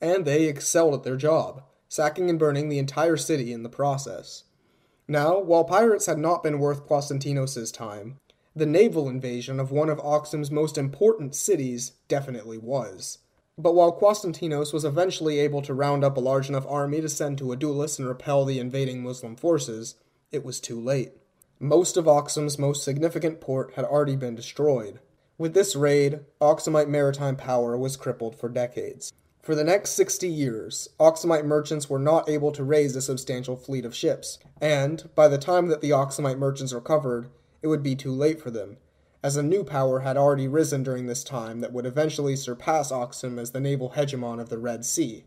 and 0.00 0.24
they 0.24 0.46
excelled 0.46 0.94
at 0.94 1.02
their 1.02 1.16
job, 1.16 1.64
sacking 1.88 2.30
and 2.30 2.38
burning 2.38 2.68
the 2.68 2.78
entire 2.78 3.16
city 3.16 3.52
in 3.52 3.64
the 3.64 3.68
process. 3.68 4.44
Now, 5.08 5.40
while 5.40 5.64
pirates 5.64 6.06
had 6.06 6.18
not 6.18 6.42
been 6.42 6.60
worth 6.60 6.86
Constantinos's 6.88 7.72
time, 7.72 8.20
the 8.54 8.66
naval 8.66 9.08
invasion 9.08 9.60
of 9.60 9.70
one 9.70 9.88
of 9.88 9.98
Aksum's 9.98 10.50
most 10.50 10.76
important 10.76 11.34
cities 11.34 11.92
definitely 12.08 12.58
was. 12.58 13.18
But 13.56 13.74
while 13.74 13.98
Constantinos 13.98 14.72
was 14.72 14.84
eventually 14.84 15.38
able 15.38 15.62
to 15.62 15.74
round 15.74 16.02
up 16.02 16.16
a 16.16 16.20
large 16.20 16.48
enough 16.48 16.66
army 16.66 17.00
to 17.00 17.08
send 17.08 17.38
to 17.38 17.52
Adulis 17.52 17.98
and 17.98 18.08
repel 18.08 18.44
the 18.44 18.58
invading 18.58 19.02
Muslim 19.02 19.36
forces, 19.36 19.96
it 20.32 20.44
was 20.44 20.60
too 20.60 20.80
late. 20.80 21.12
Most 21.58 21.96
of 21.96 22.06
Aksum's 22.06 22.58
most 22.58 22.82
significant 22.82 23.40
port 23.40 23.74
had 23.74 23.84
already 23.84 24.16
been 24.16 24.34
destroyed. 24.34 24.98
With 25.36 25.54
this 25.54 25.76
raid, 25.76 26.20
Aksumite 26.40 26.88
maritime 26.88 27.36
power 27.36 27.76
was 27.76 27.96
crippled 27.96 28.34
for 28.34 28.48
decades. 28.48 29.12
For 29.42 29.54
the 29.54 29.64
next 29.64 29.90
60 29.90 30.28
years, 30.28 30.88
Aksumite 30.98 31.44
merchants 31.44 31.88
were 31.88 31.98
not 31.98 32.28
able 32.28 32.52
to 32.52 32.64
raise 32.64 32.94
a 32.96 33.02
substantial 33.02 33.56
fleet 33.56 33.84
of 33.84 33.94
ships, 33.94 34.38
and, 34.60 35.08
by 35.14 35.28
the 35.28 35.38
time 35.38 35.68
that 35.68 35.80
the 35.80 35.90
Aksumite 35.90 36.38
merchants 36.38 36.72
recovered, 36.72 37.28
it 37.62 37.68
would 37.68 37.82
be 37.82 37.94
too 37.94 38.12
late 38.12 38.40
for 38.40 38.50
them, 38.50 38.76
as 39.22 39.36
a 39.36 39.42
new 39.42 39.64
power 39.64 40.00
had 40.00 40.16
already 40.16 40.48
risen 40.48 40.82
during 40.82 41.06
this 41.06 41.22
time 41.22 41.60
that 41.60 41.72
would 41.72 41.86
eventually 41.86 42.36
surpass 42.36 42.90
Aksum 42.90 43.38
as 43.38 43.52
the 43.52 43.60
naval 43.60 43.90
hegemon 43.90 44.40
of 44.40 44.48
the 44.48 44.58
Red 44.58 44.84
Sea. 44.84 45.24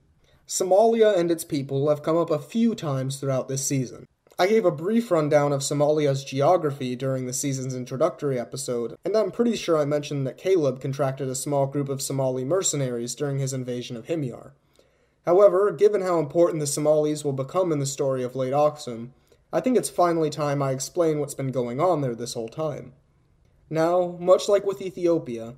Somalia 0.47 1.17
and 1.17 1.31
its 1.31 1.43
people 1.43 1.89
have 1.89 2.03
come 2.03 2.17
up 2.17 2.29
a 2.29 2.39
few 2.39 2.75
times 2.75 3.17
throughout 3.17 3.47
this 3.47 3.65
season. 3.65 4.07
I 4.37 4.47
gave 4.47 4.65
a 4.65 4.71
brief 4.71 5.11
rundown 5.11 5.53
of 5.53 5.61
Somalia's 5.61 6.23
geography 6.23 6.95
during 6.95 7.27
the 7.27 7.33
season's 7.33 7.75
introductory 7.75 8.39
episode, 8.39 8.97
and 9.05 9.15
I'm 9.15 9.31
pretty 9.31 9.55
sure 9.55 9.77
I 9.77 9.85
mentioned 9.85 10.25
that 10.25 10.39
Caleb 10.39 10.81
contracted 10.81 11.29
a 11.29 11.35
small 11.35 11.67
group 11.67 11.87
of 11.87 12.01
Somali 12.01 12.43
mercenaries 12.43 13.13
during 13.13 13.37
his 13.37 13.53
invasion 13.53 13.95
of 13.95 14.07
Himyar. 14.07 14.53
However, 15.25 15.71
given 15.71 16.01
how 16.01 16.19
important 16.19 16.59
the 16.59 16.67
Somalis 16.67 17.23
will 17.23 17.31
become 17.31 17.71
in 17.71 17.77
the 17.77 17.85
story 17.85 18.23
of 18.23 18.35
Late 18.35 18.53
Aksum, 18.53 19.11
I 19.53 19.59
think 19.59 19.77
it's 19.77 19.89
finally 19.89 20.31
time 20.31 20.63
I 20.63 20.71
explain 20.71 21.19
what's 21.19 21.35
been 21.35 21.51
going 21.51 21.79
on 21.79 22.01
there 22.01 22.15
this 22.15 22.33
whole 22.33 22.49
time. 22.49 22.93
Now, 23.69 24.17
much 24.19 24.49
like 24.49 24.65
with 24.65 24.81
Ethiopia, 24.81 25.53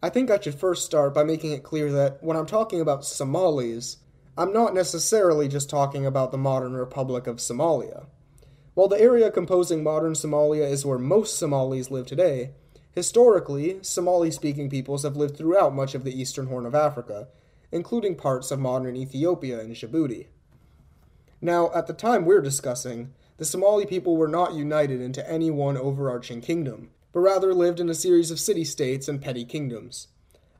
I 0.00 0.10
think 0.10 0.30
I 0.30 0.38
should 0.38 0.54
first 0.54 0.84
start 0.84 1.12
by 1.12 1.24
making 1.24 1.50
it 1.50 1.64
clear 1.64 1.90
that 1.90 2.22
when 2.22 2.36
I'm 2.36 2.46
talking 2.46 2.80
about 2.80 3.04
Somalis, 3.04 3.96
I'm 4.38 4.52
not 4.52 4.74
necessarily 4.74 5.48
just 5.48 5.68
talking 5.68 6.06
about 6.06 6.30
the 6.30 6.38
modern 6.38 6.74
Republic 6.74 7.26
of 7.26 7.38
Somalia. 7.38 8.06
While 8.74 8.86
the 8.86 9.00
area 9.00 9.28
composing 9.28 9.82
modern 9.82 10.12
Somalia 10.12 10.70
is 10.70 10.86
where 10.86 10.98
most 10.98 11.36
Somalis 11.36 11.90
live 11.90 12.06
today, 12.06 12.52
historically, 12.92 13.80
Somali 13.82 14.30
speaking 14.30 14.70
peoples 14.70 15.02
have 15.02 15.16
lived 15.16 15.36
throughout 15.36 15.74
much 15.74 15.96
of 15.96 16.04
the 16.04 16.18
eastern 16.18 16.46
Horn 16.46 16.64
of 16.64 16.76
Africa, 16.76 17.26
including 17.72 18.14
parts 18.14 18.52
of 18.52 18.60
modern 18.60 18.94
Ethiopia 18.94 19.58
and 19.58 19.74
Djibouti. 19.74 20.26
Now, 21.40 21.72
at 21.74 21.88
the 21.88 21.92
time 21.92 22.24
we're 22.24 22.40
discussing, 22.40 23.12
the 23.36 23.44
Somali 23.44 23.86
people 23.86 24.16
were 24.16 24.28
not 24.28 24.54
united 24.54 25.00
into 25.00 25.28
any 25.30 25.50
one 25.50 25.76
overarching 25.76 26.40
kingdom, 26.40 26.90
but 27.12 27.20
rather 27.20 27.54
lived 27.54 27.80
in 27.80 27.88
a 27.88 27.94
series 27.94 28.30
of 28.30 28.40
city 28.40 28.64
states 28.64 29.08
and 29.08 29.20
petty 29.20 29.44
kingdoms. 29.44 30.08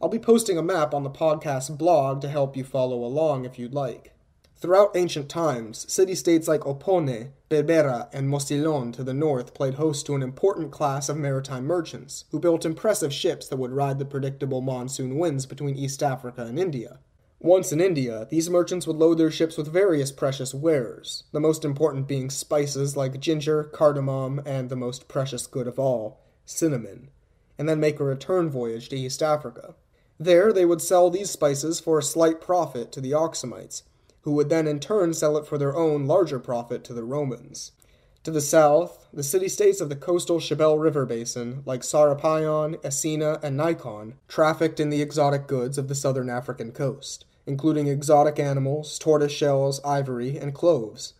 I'll 0.01 0.09
be 0.09 0.19
posting 0.19 0.59
a 0.59 0.63
map 0.63 0.95
on 0.95 1.05
the 1.05 1.11
podcast 1.11 1.79
blog 1.79 2.21
to 2.23 2.29
help 2.29 2.57
you 2.57 2.65
follow 2.65 3.05
along 3.05 3.45
if 3.45 3.59
you'd 3.59 3.75
like. 3.75 4.13
Throughout 4.57 4.97
ancient 4.97 5.29
times, 5.29 5.93
city 5.93 6.15
states 6.15 6.47
like 6.47 6.61
Opone, 6.61 7.31
Berbera, 7.51 8.09
and 8.13 8.29
Mosylon 8.29 8.93
to 8.93 9.03
the 9.03 9.13
north 9.13 9.55
played 9.55 9.75
host 9.75 10.07
to 10.07 10.15
an 10.15 10.23
important 10.23 10.71
class 10.71 11.09
of 11.09 11.17
maritime 11.17 11.65
merchants 11.65 12.27
who 12.31 12.39
built 12.39 12.65
impressive 12.65 13.13
ships 13.13 13.49
that 13.49 13.57
would 13.57 13.73
ride 13.73 13.99
the 13.99 14.05
predictable 14.05 14.61
monsoon 14.61 15.19
winds 15.19 15.47
between 15.47 15.75
East 15.75 16.01
Africa 16.01 16.43
and 16.43 16.61
India. 16.61 17.01
Once 17.45 17.73
in 17.73 17.81
India, 17.81 18.29
these 18.31 18.49
merchants 18.49 18.87
would 18.87 18.99
load 18.99 19.19
their 19.19 19.29
ships 19.29 19.57
with 19.57 19.67
various 19.67 20.13
precious 20.13 20.55
wares, 20.55 21.25
the 21.33 21.41
most 21.41 21.65
important 21.65 22.07
being 22.07 22.31
spices 22.31 22.97
like 22.97 23.19
ginger, 23.19 23.65
cardamom, 23.65 24.41
and 24.47 24.71
the 24.71 24.77
most 24.77 25.09
precious 25.09 25.49
good 25.49 25.67
of 25.67 25.77
all, 25.77 26.21
cinnamon, 26.45 27.11
and 27.59 27.69
then 27.69 27.81
make 27.81 27.99
a 27.99 28.05
return 28.05 28.49
voyage 28.49 28.89
to 28.89 28.97
East 28.97 29.25
Africa. 29.25 29.75
There, 30.21 30.53
they 30.53 30.65
would 30.65 30.81
sell 30.81 31.11
these 31.11 31.33
spices 31.33 31.81
for 31.81 31.99
a 31.99 32.03
slight 32.03 32.41
profit 32.41 32.93
to 32.93 33.01
the 33.01 33.11
Aksumites, 33.11 33.83
who 34.21 34.31
would 34.35 34.49
then 34.49 34.69
in 34.69 34.79
turn 34.79 35.13
sell 35.13 35.37
it 35.37 35.45
for 35.45 35.59
their 35.59 35.75
own 35.75 36.07
larger 36.07 36.39
profit 36.39 36.85
to 36.85 36.95
the 36.95 37.03
Romans. 37.03 37.73
To 38.23 38.31
the 38.31 38.41
south, 38.41 39.09
the 39.13 39.25
city 39.25 39.49
states 39.49 39.81
of 39.81 39.89
the 39.89 39.97
coastal 39.97 40.39
Shabelle 40.39 40.79
River 40.79 41.05
basin, 41.05 41.65
like 41.67 41.81
Sarapion, 41.81 42.77
Essina, 42.83 43.43
and 43.43 43.57
Nikon, 43.57 44.15
trafficked 44.29 44.79
in 44.79 44.91
the 44.91 45.03
exotic 45.03 45.49
goods 45.49 45.77
of 45.77 45.89
the 45.89 45.97
southern 45.97 46.31
African 46.31 46.71
coast, 46.71 47.25
including 47.47 47.87
exotic 47.87 48.39
animals, 48.39 48.99
tortoise 48.99 49.33
shells, 49.33 49.81
ivory, 49.85 50.37
and 50.39 50.55
cloves, 50.55 51.15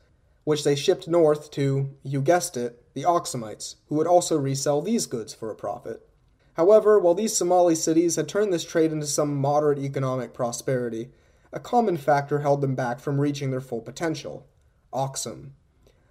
which 0.45 0.65
they 0.65 0.75
shipped 0.75 1.09
north 1.09 1.51
to, 1.53 1.91
you 2.03 2.21
guessed 2.21 2.57
it, 2.57 2.83
the 2.95 3.05
Aksumites, 3.05 3.77
who 3.87 3.95
would 3.97 4.07
also 4.07 4.37
resell 4.37 4.83
these 4.83 5.07
goods 5.07 5.35
for 5.35 5.51
a 5.51 5.57
profit. 5.57 6.07
However, 6.55 6.99
while 6.99 7.15
these 7.15 7.37
Somali 7.37 7.75
cities 7.75 8.17
had 8.17 8.29
turned 8.29 8.53
this 8.53 8.65
trade 8.65 8.93
into 8.93 9.07
some 9.07 9.35
moderate 9.37 9.79
economic 9.79 10.35
prosperity, 10.35 11.11
a 11.53 11.61
common 11.61 11.97
factor 11.97 12.41
held 12.41 12.61
them 12.61 12.75
back 12.75 13.01
from 13.01 13.21
reaching 13.21 13.51
their 13.51 13.61
full 13.61 13.81
potential 13.81 14.47
Aksum. 14.93 15.53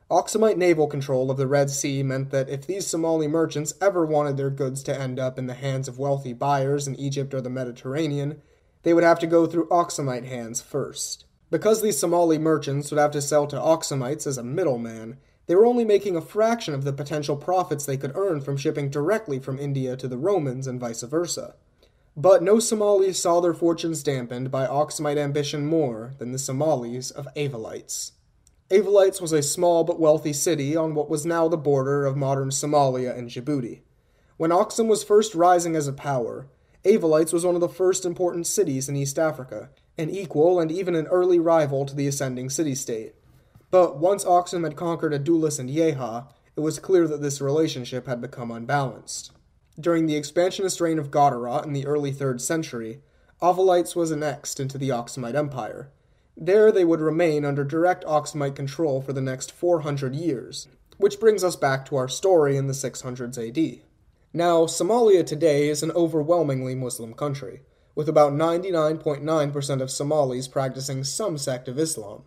Aksumite 0.10 0.58
naval 0.58 0.88
control 0.88 1.32
of 1.32 1.38
the 1.38 1.48
Red 1.48 1.70
Sea 1.70 2.03
meant 2.03 2.32
that 2.32 2.50
if 2.50 2.68
these 2.68 2.86
Somali 2.86 3.27
merchants 3.27 3.74
ever 3.80 4.06
wanted 4.06 4.36
their 4.36 4.50
goods 4.50 4.84
to 4.84 5.00
end 5.00 5.20
up 5.20 5.39
in 5.39 5.48
the 5.48 5.53
hands 5.53 5.88
of 5.88 6.00
wealthy 6.00 6.34
buyers 6.34 6.88
in 6.88 7.00
Egypt 7.00 7.34
or 7.34 7.39
the 7.39 7.50
Mediterranean, 7.50 8.41
they 8.83 8.93
would 8.93 9.03
have 9.03 9.19
to 9.19 9.27
go 9.27 9.45
through 9.45 9.67
Aksumite 9.67 10.25
hands 10.25 10.61
first. 10.61 11.25
Because 11.50 11.81
these 11.81 12.00
Somali 12.00 12.38
merchants 12.38 12.91
would 12.91 13.00
have 13.00 13.11
to 13.11 13.21
sell 13.21 13.45
to 13.47 13.57
Aksumites 13.57 14.25
as 14.25 14.38
a 14.38 14.43
middleman, 14.43 15.17
they 15.47 15.55
were 15.55 15.65
only 15.65 15.83
making 15.83 16.15
a 16.15 16.21
fraction 16.21 16.73
of 16.73 16.83
the 16.83 16.93
potential 16.93 17.35
profits 17.35 17.85
they 17.85 17.97
could 17.97 18.15
earn 18.15 18.41
from 18.41 18.55
shipping 18.57 18.89
directly 18.89 19.39
from 19.39 19.59
India 19.59 19.97
to 19.97 20.07
the 20.07 20.17
Romans 20.17 20.65
and 20.65 20.79
vice 20.79 21.01
versa. 21.01 21.55
But 22.15 22.43
no 22.43 22.59
Somalis 22.59 23.19
saw 23.19 23.39
their 23.39 23.53
fortunes 23.53 24.03
dampened 24.03 24.51
by 24.51 24.65
Aksumite 24.65 25.17
ambition 25.17 25.65
more 25.65 26.13
than 26.19 26.31
the 26.31 26.39
Somalis 26.39 27.11
of 27.11 27.27
Avalites. 27.35 28.11
Avalites 28.69 29.19
was 29.19 29.33
a 29.33 29.41
small 29.41 29.83
but 29.83 30.00
wealthy 30.00 30.31
city 30.31 30.75
on 30.75 30.95
what 30.95 31.09
was 31.09 31.25
now 31.25 31.50
the 31.50 31.57
border 31.57 32.05
of 32.05 32.15
modern 32.15 32.50
Somalia 32.50 33.17
and 33.17 33.29
Djibouti. 33.29 33.81
When 34.38 34.51
Aksum 34.51 34.88
was 34.88 35.03
first 35.03 35.35
rising 35.35 35.75
as 35.75 35.88
a 35.88 35.93
power, 35.93 36.47
Avalites 36.83 37.31
was 37.31 37.45
one 37.45 37.53
of 37.53 37.61
the 37.61 37.69
first 37.69 38.05
important 38.05 38.47
cities 38.47 38.89
in 38.89 38.95
East 38.95 39.19
Africa, 39.19 39.69
an 40.00 40.09
equal 40.09 40.59
and 40.59 40.71
even 40.71 40.95
an 40.95 41.05
early 41.07 41.38
rival 41.38 41.85
to 41.85 41.95
the 41.95 42.07
ascending 42.07 42.50
city 42.50 42.73
state. 42.73 43.13
But 43.69 43.97
once 44.00 44.25
Aksum 44.25 44.63
had 44.63 44.75
conquered 44.75 45.13
Adulis 45.13 45.59
and 45.59 45.69
Yeha, 45.69 46.27
it 46.55 46.59
was 46.61 46.79
clear 46.79 47.07
that 47.07 47.21
this 47.21 47.39
relationship 47.39 48.07
had 48.07 48.19
become 48.19 48.50
unbalanced. 48.50 49.31
During 49.79 50.07
the 50.07 50.15
expansionist 50.15 50.81
reign 50.81 50.97
of 50.97 51.11
Goderot 51.11 51.65
in 51.65 51.73
the 51.73 51.85
early 51.85 52.11
3rd 52.11 52.41
century, 52.41 53.01
Avalites 53.41 53.95
was 53.95 54.11
annexed 54.11 54.59
into 54.59 54.77
the 54.77 54.89
Aksumite 54.89 55.35
Empire. 55.35 55.91
There 56.35 56.71
they 56.71 56.83
would 56.83 57.00
remain 57.00 57.45
under 57.45 57.63
direct 57.63 58.03
Aksumite 58.05 58.55
control 58.55 59.01
for 59.01 59.13
the 59.13 59.21
next 59.21 59.51
400 59.51 60.15
years, 60.15 60.67
which 60.97 61.19
brings 61.19 61.43
us 61.43 61.55
back 61.55 61.85
to 61.85 61.95
our 61.95 62.07
story 62.07 62.57
in 62.57 62.65
the 62.65 62.73
600s 62.73 63.38
AD. 63.38 63.81
Now, 64.33 64.63
Somalia 64.65 65.25
today 65.25 65.67
is 65.67 65.83
an 65.83 65.91
overwhelmingly 65.91 66.73
Muslim 66.73 67.13
country, 67.13 67.63
with 67.95 68.07
about 68.07 68.31
99.9% 68.31 69.81
of 69.81 69.91
Somalis 69.91 70.47
practicing 70.47 71.03
some 71.03 71.38
sect 71.38 71.67
of 71.67 71.77
Islam. 71.77 72.23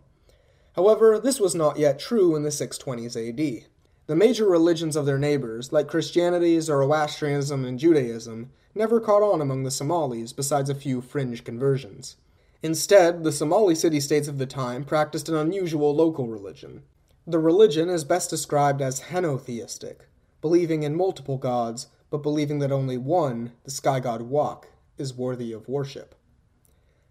However, 0.76 1.18
this 1.18 1.40
was 1.40 1.54
not 1.54 1.78
yet 1.78 1.99
true 1.99 2.37
in 2.37 2.42
the 2.42 2.50
620s 2.50 3.16
AD. 3.16 3.68
The 4.06 4.16
major 4.16 4.44
religions 4.46 4.96
of 4.96 5.06
their 5.06 5.16
neighbors, 5.16 5.73
like 5.73 5.88
Christianity, 5.88 6.61
Zoroastrianism, 6.61 7.64
and 7.64 7.78
Judaism, 7.78 8.50
never 8.75 9.00
caught 9.00 9.23
on 9.23 9.40
among 9.40 9.62
the 9.62 9.70
Somalis 9.70 10.34
besides 10.34 10.68
a 10.68 10.75
few 10.75 11.00
fringe 11.00 11.42
conversions. 11.42 12.16
Instead, 12.62 13.25
the 13.25 13.32
Somali 13.32 13.75
city 13.75 14.00
states 14.00 14.28
of 14.28 14.37
the 14.37 14.44
time 14.44 14.84
practiced 14.84 15.30
an 15.30 15.37
unusual 15.37 15.94
local 15.94 16.28
religion. 16.28 16.82
The 17.26 17.38
religion 17.38 17.88
is 17.88 18.04
best 18.04 18.28
described 18.28 18.82
as 18.82 19.04
henotheistic, 19.04 20.00
believing 20.42 20.82
in 20.82 20.94
multiple 20.94 21.38
gods, 21.38 21.87
but 22.14 22.23
believing 22.23 22.61
that 22.61 22.71
only 22.71 22.97
one, 22.97 23.50
the 23.64 23.73
sky 23.73 23.99
god 23.99 24.23
Wak, 24.23 24.68
is 24.97 25.12
worthy 25.12 25.50
of 25.50 25.66
worship. 25.66 26.14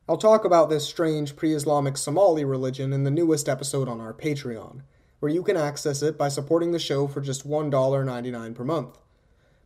I'll 0.07 0.15
talk 0.15 0.45
about 0.45 0.69
this 0.69 0.87
strange 0.87 1.35
pre 1.35 1.53
Islamic 1.53 1.97
Somali 1.97 2.45
religion 2.45 2.93
in 2.93 3.03
the 3.03 3.11
newest 3.11 3.49
episode 3.49 3.89
on 3.89 3.99
our 3.99 4.13
Patreon, 4.13 4.83
where 5.19 5.29
you 5.29 5.43
can 5.43 5.57
access 5.57 6.01
it 6.01 6.17
by 6.17 6.29
supporting 6.29 6.71
the 6.71 6.79
show 6.79 7.05
for 7.05 7.19
just 7.19 7.45
$1.99 7.45 8.55
per 8.55 8.63
month. 8.63 8.97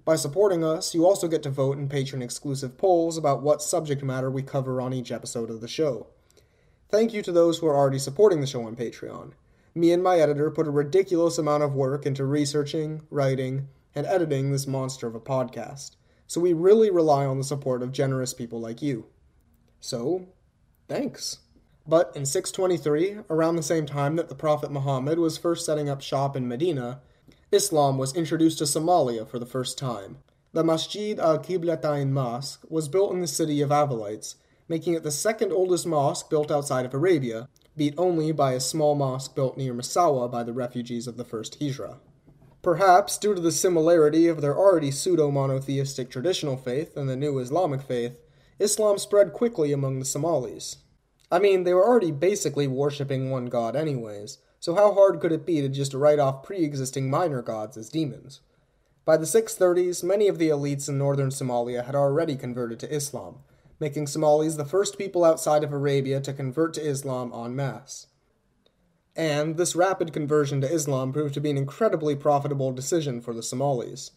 By 0.04 0.16
supporting 0.16 0.64
us, 0.64 0.96
you 0.96 1.06
also 1.06 1.28
get 1.28 1.44
to 1.44 1.52
vote 1.52 1.78
in 1.78 1.88
patron 1.88 2.24
exclusive 2.24 2.76
polls 2.76 3.16
about 3.16 3.44
what 3.44 3.62
subject 3.62 4.02
matter 4.02 4.32
we 4.32 4.42
cover 4.42 4.82
on 4.82 4.92
each 4.92 5.12
episode 5.12 5.52
of 5.52 5.62
the 5.62 5.68
show. 5.68 6.08
Thank 6.90 7.14
you 7.14 7.22
to 7.22 7.32
those 7.32 7.60
who 7.60 7.68
are 7.68 7.78
already 7.78 8.00
supporting 8.00 8.42
the 8.42 8.48
show 8.48 8.64
on 8.64 8.76
Patreon. 8.76 9.34
Me 9.76 9.92
and 9.92 10.02
my 10.02 10.18
editor 10.18 10.50
put 10.50 10.66
a 10.66 10.72
ridiculous 10.72 11.38
amount 11.38 11.62
of 11.62 11.76
work 11.76 12.08
into 12.08 12.26
researching, 12.26 13.04
writing, 13.12 13.68
and 13.96 14.06
editing 14.06 14.52
this 14.52 14.68
monster 14.68 15.08
of 15.08 15.16
a 15.16 15.20
podcast, 15.20 15.96
so 16.28 16.42
we 16.42 16.54
really 16.54 16.90
rely 16.90 17.26
on 17.26 17.38
the 17.38 17.44
support 17.44 17.82
of 17.82 17.92
generous 17.92 18.34
people 18.34 18.60
like 18.60 18.82
you. 18.82 19.06
So, 19.80 20.28
thanks. 20.88 21.40
But 21.88 22.12
in 22.16 22.26
623, 22.26 23.20
around 23.30 23.56
the 23.56 23.64
same 23.64 23.86
time 23.86 24.18
that 24.18 24.28
the 24.28 24.36
Prophet 24.36 24.72
Muhammad 24.72 25.20
was 25.20 25.38
first 25.38 25.66
setting 25.66 25.90
up 25.90 26.02
shop 26.02 26.36
in 26.36 26.48
Medina, 26.48 27.00
Islam 27.52 27.98
was 27.98 28.14
introduced 28.14 28.58
to 28.58 28.66
Somalia 28.66 29.26
for 29.28 29.40
the 29.40 29.46
first 29.46 29.78
time. 29.78 30.18
The 30.52 30.66
Masjid 30.66 31.18
al 31.18 31.40
Qiblatain 31.40 32.10
Mosque 32.10 32.66
was 32.70 32.90
built 32.90 33.14
in 33.14 33.22
the 33.22 33.28
city 33.28 33.62
of 33.62 33.70
Avalites, 33.70 34.36
making 34.68 34.96
it 34.96 35.04
the 35.04 35.12
second 35.12 35.54
oldest 35.54 35.88
mosque 35.88 36.30
built 36.30 36.52
outside 36.52 36.86
of 36.86 36.94
Arabia, 36.94 37.48
beat 37.78 37.94
only 37.98 38.34
by 38.34 38.52
a 38.52 38.60
small 38.60 38.96
mosque 38.96 39.34
built 39.34 39.56
near 39.56 39.74
Massawa 39.74 40.30
by 40.30 40.44
the 40.44 40.52
refugees 40.52 41.08
of 41.08 41.16
the 41.16 41.24
first 41.24 41.60
Hijra. 41.60 42.00
Perhaps 42.62 43.18
due 43.18 43.36
to 43.36 43.42
the 43.42 43.52
similarity 43.52 44.28
of 44.28 44.42
their 44.42 44.58
already 44.58 44.92
pseudo 44.92 45.32
monotheistic 45.32 46.10
traditional 46.10 46.58
faith 46.58 46.98
and 46.98 47.08
the 47.08 47.16
new 47.16 47.38
Islamic 47.40 47.82
faith, 47.82 48.18
Islam 48.60 48.98
spread 48.98 49.34
quickly 49.34 49.72
among 49.72 50.00
the 50.00 50.06
Somalis. 50.06 50.78
I 51.32 51.40
mean, 51.40 51.64
they 51.64 51.74
were 51.74 51.86
already 51.86 52.12
basically 52.12 52.68
worshipping 52.68 53.30
one 53.30 53.46
god, 53.46 53.76
anyways, 53.76 54.40
so 54.60 54.76
how 54.76 54.94
hard 54.94 55.20
could 55.20 55.32
it 55.32 55.46
be 55.46 55.62
to 55.62 55.70
just 55.70 55.94
write 55.94 56.20
off 56.20 56.44
pre 56.44 56.64
existing 56.64 57.10
minor 57.10 57.42
gods 57.42 57.78
as 57.78 57.90
demons? 57.90 58.42
By 59.06 59.18
the 59.18 59.26
630s, 59.26 60.04
many 60.04 60.28
of 60.28 60.38
the 60.38 60.50
elites 60.50 60.90
in 60.90 60.98
northern 60.98 61.30
Somalia 61.30 61.86
had 61.86 61.96
already 61.96 62.36
converted 62.36 62.80
to 62.80 62.94
Islam, 62.94 63.40
making 63.80 64.08
Somalis 64.08 64.56
the 64.56 64.66
first 64.66 64.98
people 64.98 65.24
outside 65.24 65.64
of 65.64 65.72
Arabia 65.72 66.20
to 66.22 66.34
convert 66.34 66.74
to 66.74 66.86
Islam 66.86 67.32
en 67.34 67.56
masse. 67.56 68.08
And 69.18 69.58
this 69.58 69.76
rapid 69.76 70.14
conversion 70.14 70.62
to 70.62 70.72
Islam 70.72 71.12
proved 71.12 71.34
to 71.34 71.42
be 71.42 71.50
an 71.50 71.58
incredibly 71.58 72.16
profitable 72.16 72.72
decision 72.72 73.20
for 73.20 73.34
the 73.34 73.42
Somalis. 73.42 74.12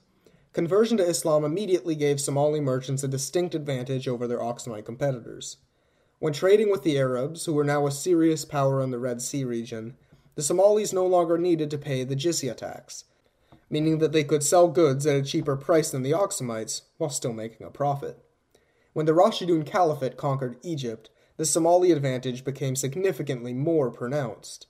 Conversion 0.52 0.98
to 0.98 1.08
Islam 1.08 1.42
immediately 1.42 1.94
gave 1.94 2.20
Somali 2.20 2.60
merchants 2.60 3.02
a 3.02 3.08
distinct 3.08 3.54
advantage 3.54 4.06
over 4.06 4.26
their 4.26 4.40
Aksumite 4.40 4.84
competitors. 4.84 5.56
When 6.18 6.34
trading 6.34 6.70
with 6.70 6.82
the 6.82 6.98
Arabs, 6.98 7.46
who 7.46 7.54
were 7.54 7.64
now 7.64 7.86
a 7.86 7.90
serious 7.90 8.44
power 8.44 8.82
in 8.82 8.90
the 8.90 8.98
Red 8.98 9.22
Sea 9.22 9.42
region, 9.42 9.96
the 10.34 10.42
Somalis 10.42 10.92
no 10.92 11.06
longer 11.06 11.38
needed 11.38 11.70
to 11.70 11.78
pay 11.78 12.04
the 12.04 12.16
jizya 12.16 12.54
tax, 12.54 13.04
meaning 13.70 13.98
that 13.98 14.12
they 14.12 14.24
could 14.24 14.42
sell 14.42 14.68
goods 14.68 15.06
at 15.06 15.16
a 15.16 15.22
cheaper 15.22 15.56
price 15.56 15.90
than 15.90 16.02
the 16.02 16.12
Aksumites 16.12 16.82
while 16.98 17.08
still 17.08 17.32
making 17.32 17.66
a 17.66 17.70
profit. 17.70 18.22
When 18.92 19.06
the 19.06 19.12
Rashidun 19.12 19.64
Caliphate 19.64 20.18
conquered 20.18 20.58
Egypt, 20.62 21.08
the 21.38 21.46
Somali 21.46 21.90
advantage 21.90 22.44
became 22.44 22.76
significantly 22.76 23.54
more 23.54 23.90
pronounced. 23.90 24.66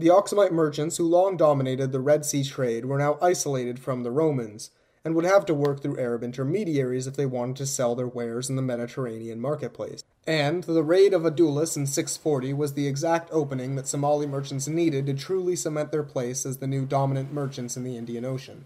The 0.00 0.08
Aksumite 0.08 0.50
merchants 0.50 0.96
who 0.96 1.06
long 1.06 1.36
dominated 1.36 1.92
the 1.92 2.00
Red 2.00 2.24
Sea 2.24 2.42
trade 2.42 2.86
were 2.86 2.96
now 2.96 3.18
isolated 3.20 3.78
from 3.78 4.02
the 4.02 4.10
Romans 4.10 4.70
and 5.04 5.14
would 5.14 5.26
have 5.26 5.44
to 5.44 5.52
work 5.52 5.82
through 5.82 6.00
Arab 6.00 6.22
intermediaries 6.22 7.06
if 7.06 7.16
they 7.16 7.26
wanted 7.26 7.56
to 7.56 7.66
sell 7.66 7.94
their 7.94 8.06
wares 8.06 8.48
in 8.48 8.56
the 8.56 8.62
Mediterranean 8.62 9.38
marketplace. 9.38 10.02
And 10.26 10.64
the 10.64 10.82
raid 10.82 11.12
of 11.12 11.24
Adulis 11.24 11.76
in 11.76 11.86
640 11.86 12.54
was 12.54 12.72
the 12.72 12.86
exact 12.86 13.28
opening 13.30 13.76
that 13.76 13.86
Somali 13.86 14.26
merchants 14.26 14.66
needed 14.66 15.04
to 15.04 15.12
truly 15.12 15.54
cement 15.54 15.92
their 15.92 16.02
place 16.02 16.46
as 16.46 16.56
the 16.56 16.66
new 16.66 16.86
dominant 16.86 17.30
merchants 17.30 17.76
in 17.76 17.84
the 17.84 17.98
Indian 17.98 18.24
Ocean. 18.24 18.64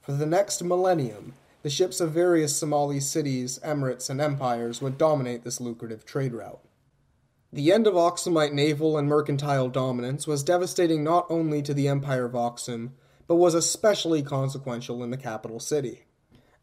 For 0.00 0.10
the 0.10 0.26
next 0.26 0.64
millennium, 0.64 1.34
the 1.62 1.70
ships 1.70 2.00
of 2.00 2.10
various 2.10 2.56
Somali 2.56 2.98
cities, 2.98 3.60
emirates, 3.64 4.10
and 4.10 4.20
empires 4.20 4.82
would 4.82 4.98
dominate 4.98 5.44
this 5.44 5.60
lucrative 5.60 6.04
trade 6.04 6.32
route. 6.32 6.58
The 7.54 7.70
end 7.70 7.86
of 7.86 7.92
Aksumite 7.92 8.54
naval 8.54 8.96
and 8.96 9.06
mercantile 9.06 9.68
dominance 9.68 10.26
was 10.26 10.42
devastating 10.42 11.04
not 11.04 11.26
only 11.28 11.60
to 11.60 11.74
the 11.74 11.86
Empire 11.86 12.24
of 12.24 12.32
Aksum, 12.32 12.92
but 13.26 13.36
was 13.36 13.54
especially 13.54 14.22
consequential 14.22 15.04
in 15.04 15.10
the 15.10 15.18
capital 15.18 15.60
city. 15.60 16.06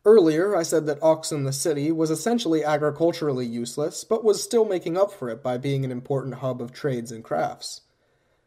Earlier, 0.03 0.55
I 0.55 0.63
said 0.63 0.87
that 0.87 0.99
Aksum 1.01 1.45
the 1.45 1.53
city 1.53 1.91
was 1.91 2.09
essentially 2.09 2.63
agriculturally 2.63 3.45
useless, 3.45 4.03
but 4.03 4.23
was 4.23 4.41
still 4.41 4.65
making 4.65 4.97
up 4.97 5.11
for 5.11 5.29
it 5.29 5.43
by 5.43 5.59
being 5.59 5.85
an 5.85 5.91
important 5.91 6.35
hub 6.35 6.59
of 6.59 6.71
trades 6.71 7.11
and 7.11 7.23
crafts. 7.23 7.81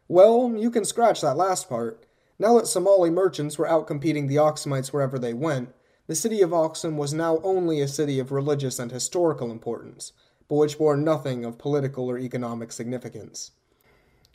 Well, 0.08 0.52
you 0.56 0.72
can 0.72 0.84
scratch 0.84 1.20
that 1.20 1.37
last 1.37 1.68
part. 1.68 2.04
Now 2.40 2.58
that 2.58 2.66
Somali 2.66 3.11
merchants 3.11 3.56
were 3.56 3.68
outcompeting 3.68 4.26
the 4.26 4.37
Aksumites 4.37 4.88
wherever 4.92 5.16
they 5.16 5.32
went, 5.32 5.72
the 6.08 6.16
city 6.16 6.42
of 6.42 6.50
Aksum 6.50 6.96
was 6.96 7.14
now 7.14 7.38
only 7.44 7.80
a 7.80 7.87
city 7.87 8.18
of 8.18 8.32
religious 8.32 8.80
and 8.80 8.90
historical 8.90 9.52
importance, 9.52 10.12
but 10.52 10.59
which 10.59 10.76
bore 10.76 10.99
nothing 10.99 11.47
of 11.47 11.56
political 11.56 12.11
or 12.11 12.18
economic 12.18 12.71
significance. 12.73 13.52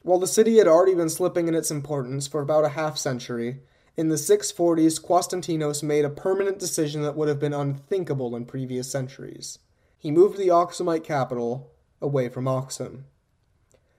While 0.01 0.17
the 0.17 0.25
city 0.25 0.57
had 0.57 0.67
already 0.67 0.95
been 0.95 1.11
slipping 1.11 1.47
in 1.47 1.53
its 1.53 1.69
importance 1.69 2.25
for 2.25 2.41
about 2.41 2.65
a 2.65 2.69
half 2.69 2.97
century, 2.97 3.59
in 3.95 4.09
the 4.09 4.15
640s, 4.15 4.99
Constantinos 4.99 5.83
made 5.83 6.05
a 6.05 6.09
permanent 6.09 6.57
decision 6.57 7.03
that 7.03 7.15
would 7.15 7.27
have 7.27 7.39
been 7.39 7.53
unthinkable 7.53 8.35
in 8.35 8.45
previous 8.45 8.89
centuries. 8.89 9.59
He 9.99 10.09
moved 10.09 10.39
the 10.39 10.47
Aksumite 10.47 11.03
capital 11.03 11.69
away 12.01 12.29
from 12.29 12.45
Aksum. 12.45 13.03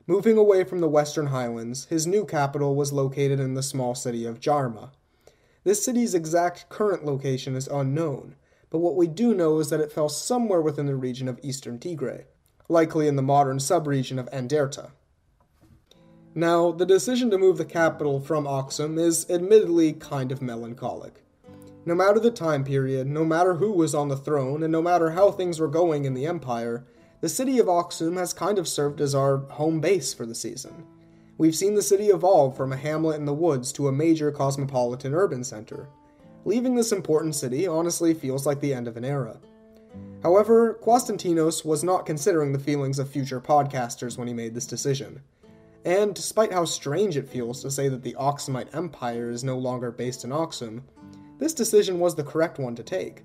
Moving 0.09 0.37
away 0.37 0.65
from 0.65 0.81
the 0.81 0.89
western 0.89 1.27
highlands, 1.27 1.85
his 1.85 2.05
new 2.05 2.25
capital 2.25 2.75
was 2.75 2.93
located 2.93 3.39
in 3.39 3.55
the 3.55 3.63
small 3.63 3.95
city 3.95 4.25
of 4.25 4.41
Jarma. 4.41 4.91
This 5.63 5.85
city's 5.85 6.17
exact 6.17 6.69
current 6.69 7.05
location 7.05 7.55
is 7.55 7.69
unknown, 7.69 8.35
but 8.71 8.79
what 8.79 8.97
we 8.97 9.07
do 9.07 9.35
know 9.35 9.59
is 9.59 9.71
that 9.71 9.81
it 9.81 9.93
fell 9.93 10.09
somewhere 10.09 10.61
within 10.61 10.87
the 10.87 10.97
region 10.97 11.29
of 11.29 11.41
eastern 11.43 11.79
Tigray, 11.79 12.25
likely 12.69 13.09
in 13.09 13.17
the 13.17 13.23
modern 13.23 13.59
subregion 13.59 14.19
of 14.19 14.31
Anderta. 14.31 14.91
Now, 16.35 16.71
the 16.71 16.87
decision 16.87 17.31
to 17.31 17.39
move 17.39 17.59
the 17.59 17.65
capital 17.65 18.21
from 18.21 18.45
Aksum 18.45 18.99
is 18.99 19.29
admittedly 19.31 19.93
kind 19.95 20.31
of 20.31 20.43
melancholic. 20.43 21.25
No 21.85 21.95
matter 21.95 22.21
the 22.21 22.31
time 22.31 22.65
period, 22.65 23.07
no 23.07 23.25
matter 23.25 23.55
who 23.55 23.73
was 23.73 23.95
on 23.95 24.09
the 24.09 24.17
throne, 24.17 24.63
and 24.63 24.71
no 24.71 24.83
matter 24.83 25.11
how 25.11 25.31
things 25.31 25.59
were 25.59 25.69
going 25.69 26.05
in 26.05 26.15
the 26.15 26.27
empire, 26.27 26.87
the 27.21 27.29
city 27.29 27.59
of 27.59 27.67
Aksum 27.67 28.17
has 28.19 28.33
kind 28.33 28.59
of 28.59 28.69
served 28.69 29.01
as 29.01 29.15
our 29.15 29.39
home 29.39 29.81
base 29.81 30.13
for 30.13 30.27
the 30.27 30.35
season. 30.35 30.85
We've 31.39 31.57
seen 31.57 31.75
the 31.75 31.83
city 31.83 32.09
evolve 32.09 32.57
from 32.57 32.73
a 32.73 32.77
hamlet 32.77 33.17
in 33.17 33.25
the 33.25 33.33
woods 33.33 33.73
to 33.73 33.89
a 33.89 33.93
major 33.93 34.31
cosmopolitan 34.31 35.15
urban 35.15 35.45
center. 35.45 35.89
Leaving 36.49 36.75
this 36.75 36.93
important 36.93 37.35
city 37.35 37.67
honestly 37.67 38.15
feels 38.15 38.47
like 38.47 38.59
the 38.61 38.73
end 38.73 38.89
of 38.89 38.97
an 38.97 39.05
era. 39.05 39.39
However, 40.23 40.79
Constantinos 40.83 41.63
was 41.63 41.85
not 41.85 42.07
considering 42.07 42.55
the 42.55 42.59
feelings 42.59 42.99
of 42.99 43.11
future 43.11 43.39
podcasters 43.39 44.17
when 44.17 44.29
he 44.29 44.33
made 44.33 44.55
this 44.55 44.67
decision. 44.67 45.21
And 45.85 46.15
despite 46.15 46.51
how 46.51 46.65
strange 46.65 47.19
it 47.19 47.29
feels 47.29 47.61
to 47.61 47.71
say 47.71 47.91
that 47.91 48.03
the 48.03 48.17
Aksumite 48.19 48.75
Empire 48.75 49.29
is 49.29 49.45
no 49.45 49.59
longer 49.59 49.91
based 49.91 50.25
in 50.25 50.31
Aksum, 50.31 50.85
this 51.39 51.53
decision 51.53 52.01
was 52.01 52.15
the 52.15 52.25
correct 52.25 52.59
one 52.59 52.75
to 52.77 52.83
take. 52.83 53.25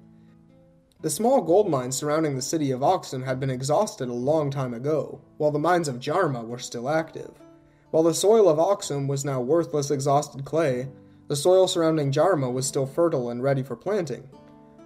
The 0.99 1.09
small 1.09 1.39
gold 1.39 1.69
mines 1.69 1.95
surrounding 1.95 2.35
the 2.35 2.41
city 2.41 2.71
of 2.71 2.81
Aksum 2.81 3.23
had 3.23 3.39
been 3.39 3.49
exhausted 3.49 4.09
a 4.09 4.13
long 4.13 4.51
time 4.51 4.73
ago, 4.73 5.21
while 5.37 5.51
the 5.51 5.59
mines 5.59 5.87
of 5.87 6.01
Jarma 6.01 6.45
were 6.45 6.59
still 6.59 6.89
active. 6.89 7.31
While 7.91 8.03
the 8.03 8.13
soil 8.13 8.49
of 8.49 8.57
Aksum 8.57 9.07
was 9.07 9.23
now 9.23 9.39
worthless 9.39 9.91
exhausted 9.91 10.43
clay, 10.43 10.89
the 11.33 11.37
soil 11.37 11.67
surrounding 11.67 12.11
Jarma 12.11 12.53
was 12.53 12.67
still 12.67 12.85
fertile 12.85 13.31
and 13.31 13.41
ready 13.41 13.63
for 13.63 13.75
planting. 13.75 14.29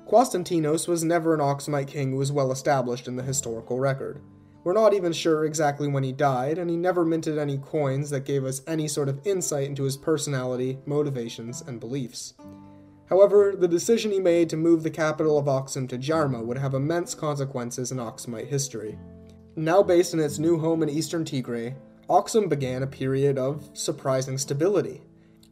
Constantinos 0.10 0.88
was 0.88 1.03
never 1.03 1.33
an 1.33 1.41
Aksumite 1.41 1.89
king 1.89 2.12
who 2.12 2.15
was 2.15 2.31
well 2.31 2.53
established 2.53 3.05
in 3.05 3.17
the 3.17 3.23
historical 3.23 3.81
record. 3.81 4.21
We're 4.63 4.71
not 4.71 4.93
even 4.93 5.12
sure 5.12 5.43
exactly 5.43 5.89
when 5.89 6.03
he 6.03 6.13
died, 6.13 6.57
and 6.57 6.69
he 6.69 6.77
never 6.77 7.03
minted 7.03 7.38
any 7.38 7.57
coins 7.57 8.10
that 8.12 8.23
gave 8.23 8.45
us 8.45 8.62
any 8.65 8.88
sort 8.88 9.10
of 9.10 9.19
insight 9.27 9.67
into 9.67 9.83
his 9.83 9.97
personality, 9.97 10.79
motivations, 10.86 11.63
and 11.67 11.81
beliefs. 11.81 12.33
However, 13.10 13.53
the 13.53 13.67
decision 13.67 14.13
he 14.13 14.19
made 14.21 14.49
to 14.49 14.55
move 14.55 14.83
the 14.83 14.89
capital 14.89 15.38
of 15.38 15.47
Aksum 15.47 15.89
to 15.89 15.97
Jarma 15.97 16.45
would 16.45 16.60
have 16.60 16.75
immense 16.75 17.13
consequences 17.13 17.91
in 17.91 17.97
Aksumite 17.97 18.47
history. 18.47 18.97
Now 19.57 19.83
based 19.83 20.13
in 20.13 20.21
its 20.21 20.39
new 20.39 20.57
home 20.57 20.81
in 20.81 20.89
eastern 20.89 21.25
Tigray, 21.25 21.75
Aksum 22.10 22.47
began 22.47 22.83
a 22.83 22.88
period 22.88 23.38
of 23.38 23.69
surprising 23.73 24.38
stability. 24.38 25.01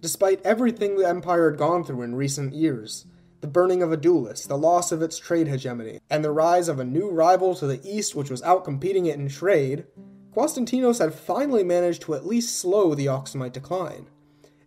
Despite 0.02 0.42
everything 0.46 0.98
the 0.98 1.08
empire 1.08 1.50
had 1.50 1.60
gone 1.60 1.84
through 1.84 2.04
in 2.04 2.16
recent 2.16 2.54
years, 2.54 3.06
the 3.42 3.48
burning 3.48 3.84
of 3.84 3.92
Adulis, 3.92 4.48
the 4.48 4.58
loss 4.58 4.92
of 4.92 5.02
its 5.02 5.20
trade 5.20 5.48
hegemony, 5.48 6.00
and 6.10 6.24
the 6.24 6.32
rise 6.32 6.68
of 6.68 6.80
a 6.80 6.84
new 6.84 7.10
rival 7.10 7.56
to 7.56 7.68
the 7.68 7.82
east 7.84 8.16
which 8.16 8.30
was 8.30 8.42
outcompeting 8.42 9.08
it 9.08 9.20
in 9.20 9.30
trade, 9.30 9.86
Constantinos 10.36 11.00
had 11.00 11.14
finally 11.14 11.64
managed 11.64 12.02
to 12.04 12.14
at 12.14 12.26
least 12.26 12.58
slow 12.58 12.94
the 12.94 13.06
Aksumite 13.06 13.54
decline. 13.54 14.08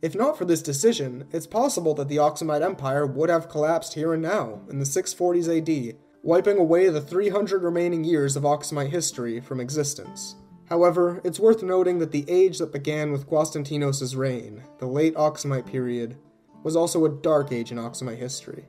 If 0.01 0.15
not 0.15 0.39
for 0.39 0.45
this 0.45 0.63
decision, 0.63 1.27
it's 1.33 1.47
possible 1.47 1.93
that 1.95 2.09
the 2.09 2.17
Aksumite 2.17 2.63
Empire 2.63 3.05
would 3.05 3.31
have 3.31 3.49
collapsed 3.49 3.95
here 3.95 4.13
and 4.15 4.23
now, 4.23 4.61
in 4.71 4.79
the 4.79 4.85
640s 4.85 5.49
AD, 5.59 5.99
wiping 6.23 6.59
away 6.59 6.89
the 6.89 7.01
300 7.01 7.63
remaining 7.63 8.05
years 8.05 8.37
of 8.37 8.45
Aksumite 8.45 8.91
history 8.91 9.41
from 9.41 9.61
existence. 9.61 10.37
However, 10.69 11.21
it's 11.25 11.41
worth 11.41 11.63
noting 11.63 11.99
that 11.99 12.13
the 12.13 12.27
age 12.29 12.59
that 12.59 12.73
began 12.73 13.11
with 13.11 13.29
Constantinos' 13.29 14.17
reign, 14.17 14.63
the 14.79 14.87
late 14.87 15.15
Aksumite 15.15 15.67
period, 15.67 16.17
was 16.63 16.77
also 16.77 17.05
a 17.05 17.09
dark 17.09 17.53
age 17.53 17.73
in 17.73 17.79
Aksumite 17.79 18.19
history. 18.19 18.67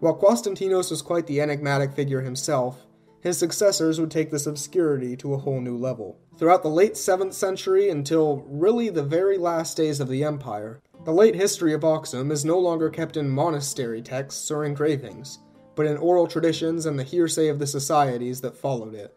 While 0.00 0.18
Constantinos 0.18 0.90
was 0.90 1.02
quite 1.02 1.26
the 1.26 1.40
enigmatic 1.40 1.92
figure 1.92 2.20
himself, 2.20 2.86
his 3.20 3.38
successors 3.38 3.98
would 3.98 4.10
take 4.10 4.30
this 4.30 4.46
obscurity 4.46 5.16
to 5.16 5.34
a 5.34 5.38
whole 5.38 5.60
new 5.60 5.76
level. 5.76 6.16
Throughout 6.38 6.62
the 6.62 6.68
late 6.68 6.92
7th 6.92 7.32
century 7.32 7.90
until 7.90 8.44
really 8.46 8.88
the 8.88 9.02
very 9.02 9.36
last 9.36 9.76
days 9.76 9.98
of 9.98 10.08
the 10.08 10.22
empire, 10.22 10.80
the 11.04 11.12
late 11.12 11.34
history 11.34 11.72
of 11.72 11.80
Aksum 11.80 12.30
is 12.30 12.44
no 12.44 12.58
longer 12.58 12.88
kept 12.88 13.16
in 13.16 13.28
monastery 13.28 14.00
texts 14.00 14.50
or 14.50 14.64
engravings, 14.64 15.40
but 15.74 15.86
in 15.86 15.96
oral 15.96 16.28
traditions 16.28 16.86
and 16.86 16.98
the 16.98 17.04
hearsay 17.04 17.48
of 17.48 17.58
the 17.58 17.66
societies 17.66 18.40
that 18.42 18.56
followed 18.56 18.94
it. 18.94 19.16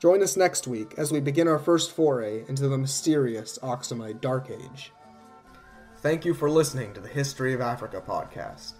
Join 0.00 0.22
us 0.22 0.36
next 0.36 0.68
week 0.68 0.94
as 0.96 1.10
we 1.10 1.18
begin 1.18 1.48
our 1.48 1.58
first 1.58 1.90
foray 1.90 2.44
into 2.46 2.68
the 2.68 2.78
mysterious 2.78 3.58
Aksumite 3.64 4.20
Dark 4.20 4.48
Age. 4.48 4.92
Thank 5.96 6.24
you 6.24 6.34
for 6.34 6.48
listening 6.48 6.94
to 6.94 7.00
the 7.00 7.08
History 7.08 7.52
of 7.52 7.60
Africa 7.60 8.00
podcast. 8.06 8.74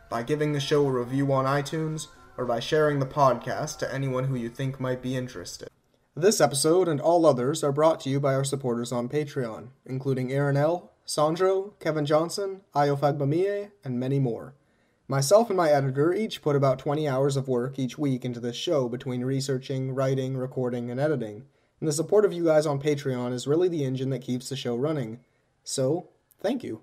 by 0.08 0.22
giving 0.22 0.54
the 0.54 0.60
show 0.60 0.86
a 0.86 0.92
review 0.92 1.34
on 1.34 1.46
iTunes, 1.46 2.10
or 2.38 2.46
by 2.46 2.60
sharing 2.60 3.00
the 3.00 3.08
podcast 3.08 3.80
to 3.80 3.92
anyone 3.92 4.26
who 4.26 4.36
you 4.36 4.50
think 4.50 4.80
might 4.80 5.02
be 5.02 5.16
interested. 5.16 5.68
This 6.16 6.42
episode 6.42 6.90
and 6.90 7.00
all 7.00 7.26
others 7.26 7.64
are 7.64 7.72
brought 7.72 8.02
to 8.02 8.10
you 8.10 8.20
by 8.20 8.34
our 8.36 8.44
supporters 8.44 8.92
on 8.92 9.08
Patreon, 9.08 9.70
including 9.86 10.30
Aaron 10.30 10.58
L., 10.58 10.92
Sandro, 11.06 11.74
Kevin 11.80 12.06
Johnson, 12.06 12.62
Ayo 12.76 13.00
Fagbamie, 13.00 13.72
and 13.86 13.98
many 13.98 14.20
more. 14.20 14.54
Myself 15.08 15.50
and 15.50 15.56
my 15.56 15.70
editor 15.70 16.14
each 16.14 16.42
put 16.42 16.58
about 16.58 16.80
20 16.80 17.08
hours 17.08 17.38
of 17.38 17.48
work 17.48 17.80
each 17.80 17.98
week 17.98 18.26
into 18.26 18.42
this 18.42 18.58
show 18.58 18.90
between 18.90 19.24
researching, 19.24 19.96
writing, 19.96 20.36
recording, 20.36 20.92
and 20.92 21.00
editing. 21.00 21.46
And 21.80 21.88
the 21.88 21.94
support 21.94 22.26
of 22.26 22.34
you 22.34 22.44
guys 22.44 22.66
on 22.66 22.82
Patreon 22.82 23.32
is 23.32 23.48
really 23.48 23.70
the 23.70 23.86
engine 23.86 24.10
that 24.10 24.22
keeps 24.22 24.50
the 24.50 24.58
show 24.58 24.76
running. 24.76 25.22
So, 25.64 26.10
thank 26.42 26.62
you. 26.62 26.82